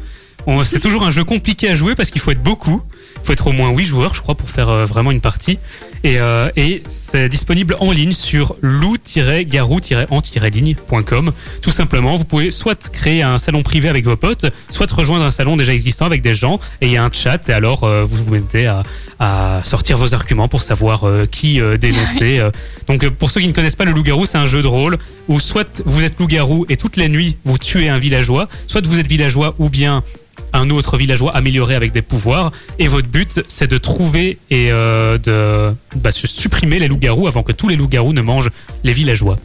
[0.47, 2.81] On- C'est toujours un jeu compliqué à jouer parce qu'il faut être beaucoup.
[3.21, 5.59] Il faut être au moins 8 joueurs, je crois, pour faire euh, vraiment une partie.
[6.03, 11.31] Et, euh, et c'est disponible en ligne sur loup-garou-en-ligne.com.
[11.61, 15.31] Tout simplement, vous pouvez soit créer un salon privé avec vos potes, soit rejoindre un
[15.31, 18.05] salon déjà existant avec des gens, et il y a un chat, et alors euh,
[18.05, 18.83] vous vous mettez à,
[19.19, 22.41] à sortir vos arguments pour savoir qui dénoncer.
[22.87, 24.97] Donc pour ceux qui ne connaissent pas le loup-garou, c'est un jeu de rôle
[25.27, 28.99] où soit vous êtes loup-garou et toutes les nuits vous tuez un villageois, soit vous
[28.99, 30.03] êtes villageois ou bien
[30.53, 32.51] un autre villageois amélioré avec des pouvoirs.
[32.79, 37.43] Et votre but, c'est de trouver et euh, de bah, se supprimer les loups-garous avant
[37.43, 38.49] que tous les loups-garous ne mangent
[38.83, 39.37] les villageois.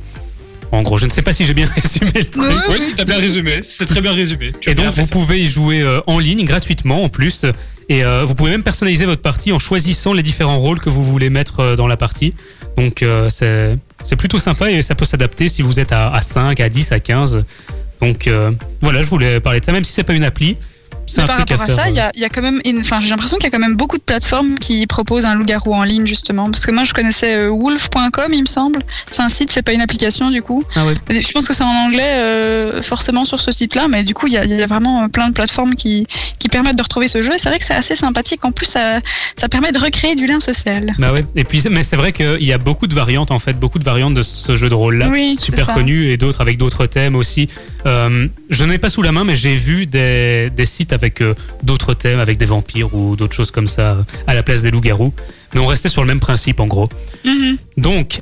[0.72, 2.53] En gros, je ne sais pas si j'ai bien résumé le truc.
[2.68, 3.61] Oui, si t'as bien résumé.
[3.62, 4.53] C'est très bien résumé.
[4.61, 5.09] Tu Et donc, vous ça.
[5.12, 7.45] pouvez y jouer euh, en ligne gratuitement en plus.
[7.90, 11.03] Et euh, vous pouvez même personnaliser votre partie en choisissant les différents rôles que vous
[11.05, 12.34] voulez mettre dans la partie.
[12.78, 13.68] Donc, c'est
[14.05, 16.92] c'est plutôt sympa et ça peut s'adapter si vous êtes à, à 5, à 10,
[16.92, 17.45] à 15.
[18.01, 18.28] Donc,
[18.80, 20.57] voilà, je voulais parler de ça, même si c'est pas une appli.
[21.17, 21.75] Mais par à rapport à faire.
[21.75, 23.51] ça, il y a, il y a quand même, enfin, j'ai l'impression qu'il y a
[23.51, 26.51] quand même beaucoup de plateformes qui proposent un loup-garou en ligne justement.
[26.51, 28.81] Parce que moi, je connaissais euh, wolf.com, il me semble.
[29.11, 30.65] C'est un site, c'est pas une application du coup.
[30.75, 30.95] Ah ouais.
[31.11, 34.35] Je pense que c'est en anglais euh, forcément sur ce site-là, mais du coup, il
[34.35, 36.07] y a, il y a vraiment euh, plein de plateformes qui,
[36.39, 37.35] qui permettent de retrouver ce jeu.
[37.35, 38.45] Et c'est vrai que c'est assez sympathique.
[38.45, 39.01] En plus, ça,
[39.37, 40.95] ça permet de recréer du lien social.
[40.99, 41.25] Bah ouais.
[41.37, 43.85] Et puis, mais c'est vrai qu'il y a beaucoup de variantes en fait, beaucoup de
[43.85, 47.17] variantes de ce jeu de rôle là, Oui, super connu et d'autres avec d'autres thèmes
[47.17, 47.49] aussi.
[47.87, 51.30] Euh, je n'ai pas sous la main, mais j'ai vu des, des sites avec euh,
[51.62, 54.70] d'autres thèmes, avec des vampires ou d'autres choses comme ça euh, à la place des
[54.70, 55.12] loups-garous.
[55.53, 56.88] Mais on restait sur le même principe en gros.
[57.24, 57.59] Mhm.
[57.76, 58.20] Donc,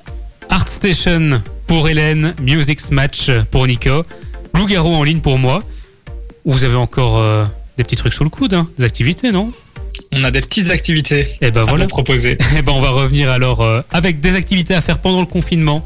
[0.51, 4.05] ArtStation pour Hélène, Music Match pour Nico,
[4.55, 5.63] loup-garou en ligne pour moi.
[6.45, 7.43] Vous avez encore euh,
[7.77, 9.53] des petits trucs sous le coude, hein, des activités, non?
[10.11, 11.85] On a des petites activités Eh ben à voilà.
[11.85, 12.37] vous proposer.
[12.57, 15.85] Eh ben on va revenir alors euh, avec des activités à faire pendant le confinement,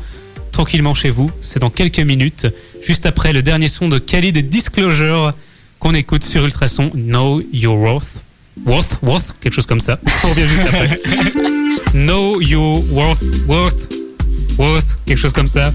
[0.53, 1.31] tranquillement chez vous.
[1.41, 2.47] C'est dans quelques minutes,
[2.83, 5.31] juste après le dernier son de Khalid et Disclosure
[5.87, 8.21] qu'on écoute sur Ultrason Know Your Worth.
[8.67, 10.01] Worth, worth, quelque chose comme ça.
[10.25, 10.99] On revient juste après.
[11.95, 13.89] know Your Worth, worth,
[14.59, 15.73] worth, quelque chose comme ça.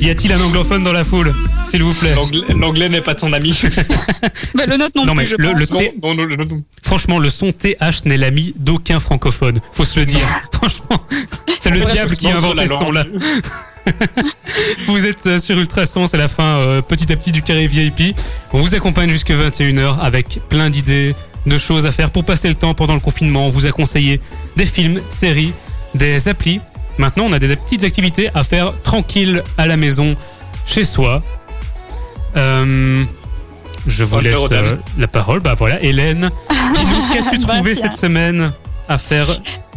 [0.00, 1.34] Y a-t-il un anglophone dans la foule,
[1.68, 2.14] s'il vous plaît?
[2.48, 3.60] L'anglais- n'est pas ton ami.
[4.54, 5.60] Bah, le nôtre non, Non, plus, mais je le- pense.
[5.60, 6.62] le T- Non, non, non, non.
[6.82, 9.60] Franchement, le son TH n'est l'ami d'aucun francophone.
[9.72, 10.26] Faut se le dire.
[10.52, 11.06] Franchement,
[11.58, 13.04] c'est le diable qui la ce son-là.
[14.86, 18.16] Vous êtes euh, sur Ultrason, c'est la fin euh, petit à petit du carré VIP.
[18.52, 21.14] On vous accompagne jusque 21h avec plein d'idées,
[21.46, 23.46] de choses à faire pour passer le temps pendant le confinement.
[23.46, 24.20] On vous a conseillé
[24.56, 25.52] des films, séries,
[25.94, 26.60] des applis.
[26.98, 30.14] Maintenant, on a des petites activités à faire tranquille à la maison,
[30.66, 31.22] chez soi.
[32.36, 33.04] Euh,
[33.86, 35.40] je vous laisse euh, la parole.
[35.40, 37.82] Bah voilà, Hélène, qu'as-tu Bah, trouvé tiens.
[37.90, 38.52] cette semaine
[38.88, 39.28] à faire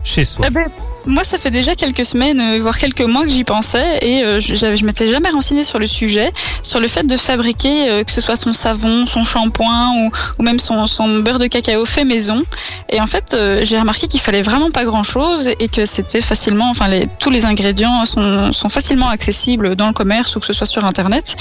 [0.04, 0.46] chez soi?
[0.48, 0.66] Eh ben,
[1.08, 4.40] moi, ça fait déjà quelques semaines, euh, voire quelques mois que j'y pensais et euh,
[4.40, 6.32] je, je m'étais jamais renseignée sur le sujet,
[6.64, 9.94] sur le fait de fabriquer, euh, que ce soit son savon, son shampoing
[10.38, 10.86] ou, même son,
[11.20, 12.44] beurre de cacao fait maison.
[12.90, 16.90] Et en fait, j'ai remarqué qu'il fallait vraiment pas grand-chose et que c'était facilement, enfin,
[17.20, 21.36] tous les ingrédients sont, facilement accessibles dans le commerce ou que ce soit sur Internet.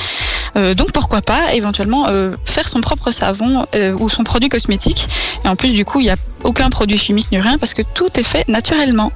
[0.54, 2.06] Donc pourquoi pas éventuellement
[2.44, 3.66] faire son propre savon
[3.98, 5.08] ou son produit cosmétique.
[5.44, 7.82] Et en plus, du coup, il n'y a aucun produit chimique ni rien parce que
[7.94, 9.12] tout est fait naturellement.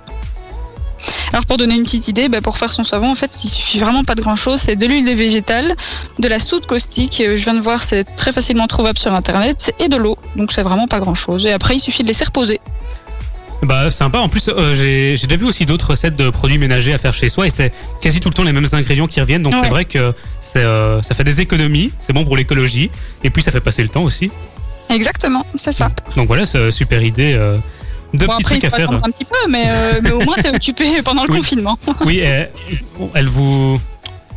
[1.33, 3.79] Alors pour donner une petite idée, bah, pour faire son savon, en fait, il suffit
[3.79, 4.61] vraiment pas de grand chose.
[4.61, 5.75] C'est de l'huile de végétale,
[6.19, 9.73] de la soude caustique, euh, je viens de voir, c'est très facilement trouvable sur internet,
[9.79, 10.19] et de l'eau.
[10.37, 11.47] Donc c'est vraiment pas grand chose.
[11.47, 12.61] Et après, il suffit de laisser reposer.
[13.63, 14.19] Bah sympa.
[14.19, 17.29] En plus, euh, j'ai déjà vu aussi d'autres recettes de produits ménagers à faire chez
[17.29, 19.43] soi et c'est quasi tout le temps les mêmes ingrédients qui reviennent.
[19.43, 19.61] Donc Ouais.
[19.63, 20.13] c'est vrai que
[20.57, 21.93] euh, ça fait des économies.
[22.01, 22.91] C'est bon pour l'écologie
[23.23, 24.31] et puis ça fait passer le temps aussi.
[24.89, 25.91] Exactement, c'est ça.
[26.17, 27.35] Donc voilà, super idée.
[27.35, 27.57] euh,
[28.15, 28.93] de Bon, petits après, trucs il à faire.
[28.93, 31.39] un petit peu, mais, euh, mais au moins, t'es occupé pendant le Oui.
[31.39, 31.79] confinement.
[32.05, 32.51] Oui, elle,
[33.15, 33.81] elle vous,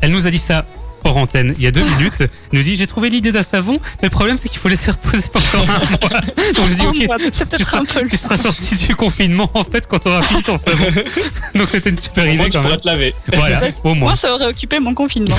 [0.02, 0.66] elle nous a dit ça
[1.06, 2.22] hors antenne il y a deux minutes.
[2.22, 4.90] Elle nous dit j'ai trouvé l'idée d'un savon, mais le problème c'est qu'il faut laisser
[4.92, 6.22] reposer pendant un mois.
[6.56, 7.18] Donc je dis ok,
[7.58, 10.42] tu seras, un peu tu seras sorti du confinement en fait quand tu auras fini
[10.44, 10.86] ton savon.
[11.56, 12.80] Donc c'était une super Au idée tu quand pourras même.
[12.80, 13.14] te laver.
[13.34, 14.10] Voilà, au moins.
[14.10, 15.36] Moi, ça aurait occupé mon confinement.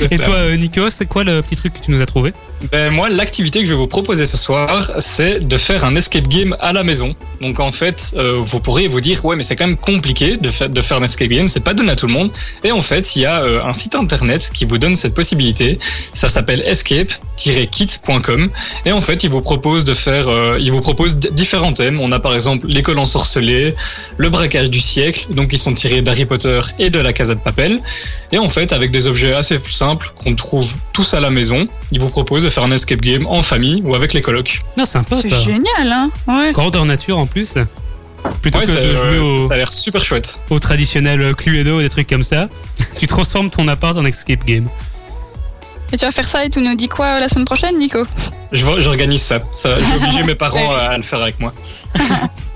[0.00, 0.18] Et ça.
[0.22, 2.32] toi, euh, Nico, c'est quoi le petit truc que tu nous as trouvé?
[2.72, 6.26] Ben, moi, l'activité que je vais vous proposer ce soir, c'est de faire un escape
[6.26, 7.14] game à la maison.
[7.40, 10.66] Donc, en fait, euh, vous pourriez vous dire, ouais, mais c'est quand même compliqué de,
[10.66, 12.30] de faire un escape game, c'est pas donné à tout le monde.
[12.64, 15.78] Et en fait, il y a euh, un site internet qui vous donne cette possibilité.
[16.12, 18.50] Ça s'appelle escape-kit.com.
[18.84, 22.00] Et en fait, il vous propose de faire, euh, il vous propose différents thèmes.
[22.00, 23.76] On a par exemple l'école ensorcelée,
[24.16, 27.40] le braquage du siècle, donc ils sont tirés d'Harry Potter et de la Casa de
[27.40, 27.80] Papel.
[28.32, 32.00] Et en fait, avec des objets assez simples qu'on trouve tous à la maison, il
[32.00, 34.62] vous propose de faire un escape game en famille ou avec les colocs.
[34.76, 35.36] Non, sympa C'est ça.
[35.40, 36.52] génial, hein ouais.
[36.52, 37.54] Grandeur nature en plus.
[38.42, 40.38] Plutôt Ouais, que ça, de jouer au, ça a l'air super chouette.
[40.50, 42.48] au traditionnel Cluedo, des trucs comme ça,
[42.98, 44.68] tu transformes ton appart en escape game.
[45.92, 48.02] Et tu vas faire ça et tu nous dis quoi euh, la semaine prochaine, Nico?
[48.52, 49.40] J'organise ça.
[49.52, 51.54] ça J'ai obligé mes parents à, à le faire avec moi.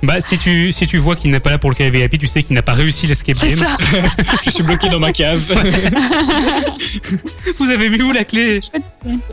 [0.03, 2.27] Bah, si tu, si tu vois qu'il n'est pas là pour le cas VIP, tu
[2.27, 3.65] sais qu'il n'a pas réussi l'escape game.
[4.45, 5.41] Je suis bloqué dans ma cave.
[7.59, 8.59] Vous avez mis où la clé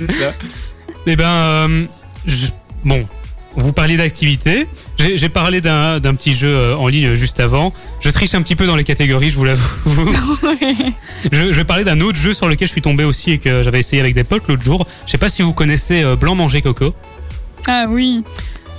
[0.00, 0.34] C'est ça.
[1.06, 1.84] Eh ben, euh,
[2.26, 2.48] je-
[2.84, 3.06] bon,
[3.56, 4.66] vous parliez d'activité.
[4.98, 7.72] J'ai parlé d'un d'un petit jeu euh, en ligne juste avant.
[8.00, 10.12] Je triche un petit peu dans les catégories, je vous l'avoue.
[11.30, 13.62] je, je vais parler d'un autre jeu sur lequel je suis tombé aussi et que
[13.62, 14.84] j'avais essayé avec des potes l'autre jour.
[15.06, 16.92] Je sais pas si vous connaissez euh, Blanc Manger Coco.
[17.68, 18.24] Ah oui.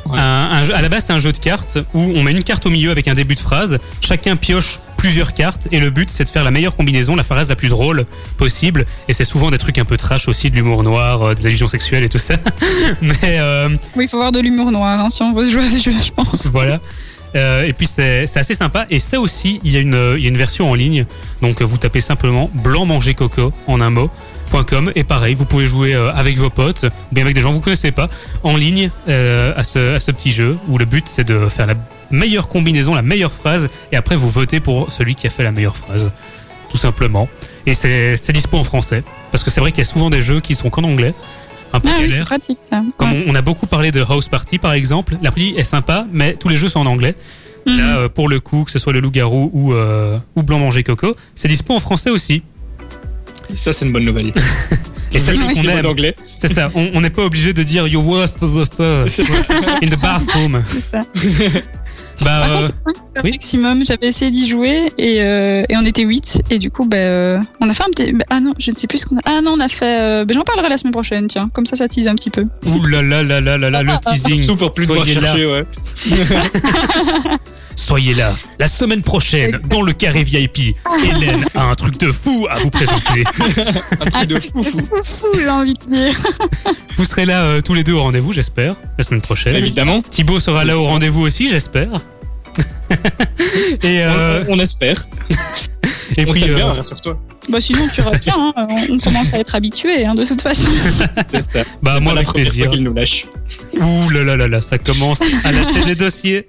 [0.10, 0.20] Ouais.
[0.20, 2.44] Un- un jeu- à la base, c'est un jeu de cartes où on met une
[2.44, 3.78] carte au milieu avec un début de phrase.
[4.02, 7.48] Chacun pioche plusieurs cartes et le but, c'est de faire la meilleure combinaison, la phrase
[7.50, 8.06] la plus drôle
[8.38, 8.86] possible.
[9.08, 11.68] Et c'est souvent des trucs un peu trash aussi, de l'humour noir, euh, des allusions
[11.70, 12.36] sexuelles et tout ça.
[13.02, 15.70] Mais euh, Oui, il faut voir de l'humour noir hein, si on veut jouer à
[15.72, 16.48] ce jeu, je pense.
[16.48, 16.80] voilà.
[17.36, 18.88] Euh, et puis c'est assez sympa.
[18.90, 21.06] Et ça aussi, il y, a une, il y a une version en ligne.
[21.44, 24.10] Donc vous tapez simplement blanc manger coco en un mot.
[24.50, 27.56] .com et pareil, vous pouvez jouer euh, avec vos potes bien avec des gens que
[27.56, 28.10] vous connaissez pas
[28.44, 31.68] en ligne euh, à, ce, à ce petit jeu où le but c'est de faire
[31.68, 31.76] la
[32.12, 35.52] meilleure combinaison, la meilleure phrase et après vous votez pour celui qui a fait la
[35.52, 36.10] meilleure phrase,
[36.70, 37.28] tout simplement.
[37.66, 40.40] Et c'est dispo en français parce que c'est vrai qu'il y a souvent des jeux
[40.40, 41.14] qui sont qu'en anglais,
[41.72, 42.18] un peu Ah oui, galère.
[42.18, 42.82] c'est pratique ça.
[42.98, 43.24] Comme Ouais.
[43.28, 46.50] on, on a beaucoup parlé de House Party par exemple, l'appli est sympa, mais tous
[46.50, 47.16] les jeux sont en anglais.
[47.68, 47.78] Mhm.
[47.78, 50.82] Là, euh, pour le coup, que ce soit le loup-garou ou, euh, ou Blanc Manger
[50.84, 52.42] Coco, c'est dispo en français aussi.
[53.56, 54.32] Ça, c'est une bonne nouvelle.
[55.12, 56.14] Et ça, c'est ce qu'on aime.
[56.38, 60.62] C'est ça, on n'est pas obligé de dire You worth in the bathroom.
[60.92, 61.04] ça.
[62.24, 63.32] Bah, euh, contre, oui.
[63.32, 66.98] maximum, j'avais essayé d'y jouer et, euh, et on était 8 et du coup bah,
[66.98, 68.12] euh, on a fait un petit...
[68.12, 69.22] bah, ah non, je ne sais plus ce qu'on a...
[69.26, 70.02] Ah non, on a fait...
[70.02, 72.46] euh, bah, J'en parlerai la semaine prochaine, tiens, comme ça ça tease un petit peu.
[72.66, 74.44] ouh là là là là là là, le teasing.
[74.44, 75.66] Surtout pour plus Soyez là, chercher, ouais.
[77.80, 78.36] Soyez là.
[78.60, 82.70] La semaine prochaine, dans le carré VIP, Hélène a un truc de fou à vous
[82.70, 83.24] présenter.
[84.00, 84.80] Un truc de fou fou.
[84.80, 86.22] Fou, fou, j'ai envie de dire.
[86.98, 89.56] Vous serez là euh, tous les deux au rendez-vous, j'espère, la semaine prochaine.
[89.56, 90.02] Évidemment.
[90.02, 91.90] Thibaut sera là au rendez-vous aussi, j'espère.
[93.84, 95.08] et euh, On, on espère.
[96.18, 97.20] et on puis t'aime euh, bien, rassure-toi.
[97.50, 100.70] Bah sinon tu reviens, hein, on, commence à être habitué hein, de toute façon.
[101.32, 101.60] C'est ça.
[101.82, 102.66] bah moi Pas la avec plaisir.
[102.66, 103.26] fois qu'il nous lâche.
[103.80, 106.46] Ouh là là là là, ça commence à lâcher des dossiers.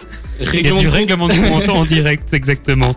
[0.55, 2.95] Il y a du règlement de compte en direct, exactement.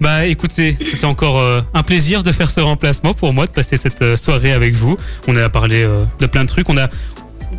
[0.00, 3.76] Bah écoutez, c'était encore euh, un plaisir de faire ce remplacement pour moi, de passer
[3.76, 4.96] cette euh, soirée avec vous.
[5.28, 6.68] On a parlé euh, de plein de trucs.
[6.68, 6.88] On a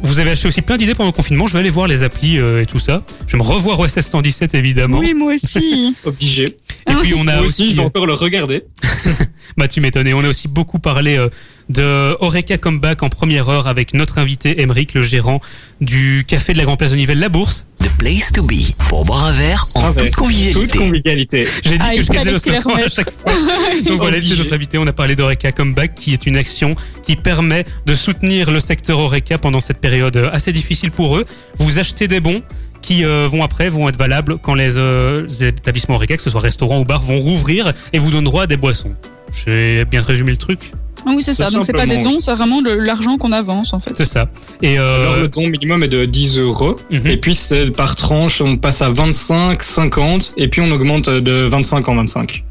[0.04, 1.48] vous avez acheté aussi plein d'idées pendant le confinement.
[1.48, 3.04] Je vais aller voir les applis euh, et tout ça.
[3.26, 5.00] Je vais me revoir OSS 117 évidemment.
[5.00, 5.96] Oui, moi aussi.
[6.04, 6.58] Obligé.
[6.90, 8.66] Et puis on a Moi aussi, aussi, je vais encore le regarder.
[9.58, 10.08] bah tu m'étonnes.
[10.08, 11.30] Et on a aussi beaucoup parlé euh,
[11.70, 15.40] de Oreca Comeback en première heure avec notre invité Emeric, le gérant
[15.80, 17.66] du café de la Grand Place de Nivelles, La Bourse.
[17.84, 20.62] The place to be pour boire un verre en toute convivialité.
[20.62, 21.44] Toute convivialité.
[21.64, 23.34] J'ai dit Ah, que je casais fallait le slogan à chaque fois.
[23.86, 24.78] Donc voilà, c'est notre invité.
[24.78, 29.00] On a parlé d'Oreca Comeback, qui est une action qui permet de soutenir le secteur
[29.00, 31.26] Oreca pendant cette période euh, assez difficile pour eux.
[31.58, 32.42] Vous achetez des bons
[32.82, 36.30] qui euh, vont après vont être valables quand les, euh, les établissements Oreca, que ce
[36.30, 38.96] soit restaurants ou bars, vont rouvrir et vous donnent droit à des boissons.
[39.34, 40.72] J'ai bien résumé le truc.
[41.06, 41.50] Ah Oui, c'est ça.
[41.50, 43.96] Donc, c'est pas des dons, c'est vraiment l'argent qu'on avance, en fait.
[43.96, 44.30] C'est ça.
[44.62, 46.76] Et Alors, euh, le don minimum est de 10 euros.
[46.90, 47.08] mhm.
[47.08, 51.48] Et puis, c'est par tranche, on passe à 25, 50, et puis on augmente de
[51.48, 52.44] 25 en 25.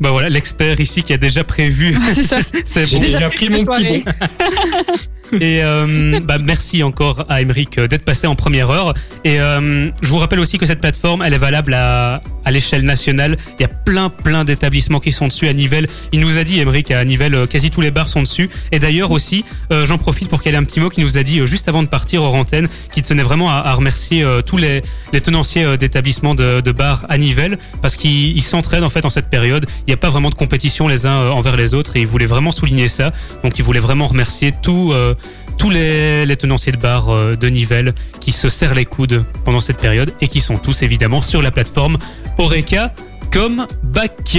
[0.00, 1.96] bah voilà, l'expert ici qui a déjà prévu.
[2.14, 2.38] c'est ça.
[2.64, 3.02] C'est J'ai bon.
[3.04, 4.02] déjà pris mon petit bon.
[5.32, 8.94] Et euh, bah, merci encore à Emeric euh, d'être passé en première heure.
[9.24, 12.84] Et euh, je vous rappelle aussi que cette plateforme, elle est valable à, à l'échelle
[12.84, 13.36] nationale.
[13.58, 15.86] Il y a plein, plein d'établissements qui sont dessus à Nivelles.
[16.12, 18.48] Il nous a dit, Emeric, à Nivelles, euh, quasi tous les bars sont dessus.
[18.72, 21.22] Et d'ailleurs aussi, euh, j'en profite pour qu'elle ait un petit mot qui nous a
[21.22, 24.80] dit juste avant de partir hors antenne, qui tenait vraiment à, remercier tous les,
[25.12, 29.10] les tenanciers d'établissements de, de bars à Nivelles, parce qu'ils ils s'entraident en fait en
[29.10, 29.66] cette période.
[29.80, 32.26] Il n'y a pas vraiment de compétition les uns envers les autres, et ils voulaient
[32.26, 33.12] vraiment souligner ça.
[33.44, 35.14] Donc ils voulaient vraiment remercier tout, euh,
[35.58, 39.60] tous les, les tenanciers de bar euh, de Nivelles qui se serrent les coudes pendant
[39.60, 41.98] cette période et qui sont tous évidemment sur la plateforme
[42.38, 42.92] Oreca
[43.32, 44.38] comme bac.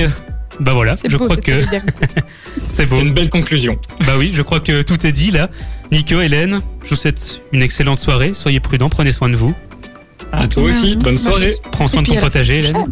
[0.60, 1.62] Bah voilà, je beau, crois que
[2.68, 2.96] c'est beau.
[2.98, 3.78] C'est une belle conclusion.
[4.06, 5.50] Bah oui, je crois que tout est dit là.
[5.92, 8.32] Nico, Hélène, je vous souhaite une excellente soirée.
[8.34, 9.56] Soyez prudents, prenez soin de vous.
[10.32, 11.54] À toi aussi, bonne soirée.
[11.72, 12.86] Prends soin de ton potager, Hélène.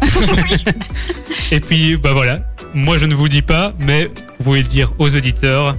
[1.50, 2.40] Et puis, bah voilà.
[2.74, 4.04] Moi, je ne vous dis pas, mais
[4.38, 5.74] vous pouvez le dire aux auditeurs.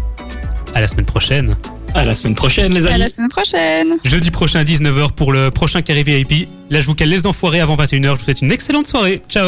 [0.76, 1.55] À la semaine prochaine.
[1.95, 2.99] À la semaine prochaine, les À amis.
[2.99, 3.97] la semaine prochaine.
[4.03, 6.47] Jeudi prochain, 19h pour le prochain Carré VIP.
[6.70, 8.11] Là, je vous cale les enfoirés avant 21h.
[8.11, 9.22] Je vous souhaite une excellente soirée.
[9.28, 9.47] Ciao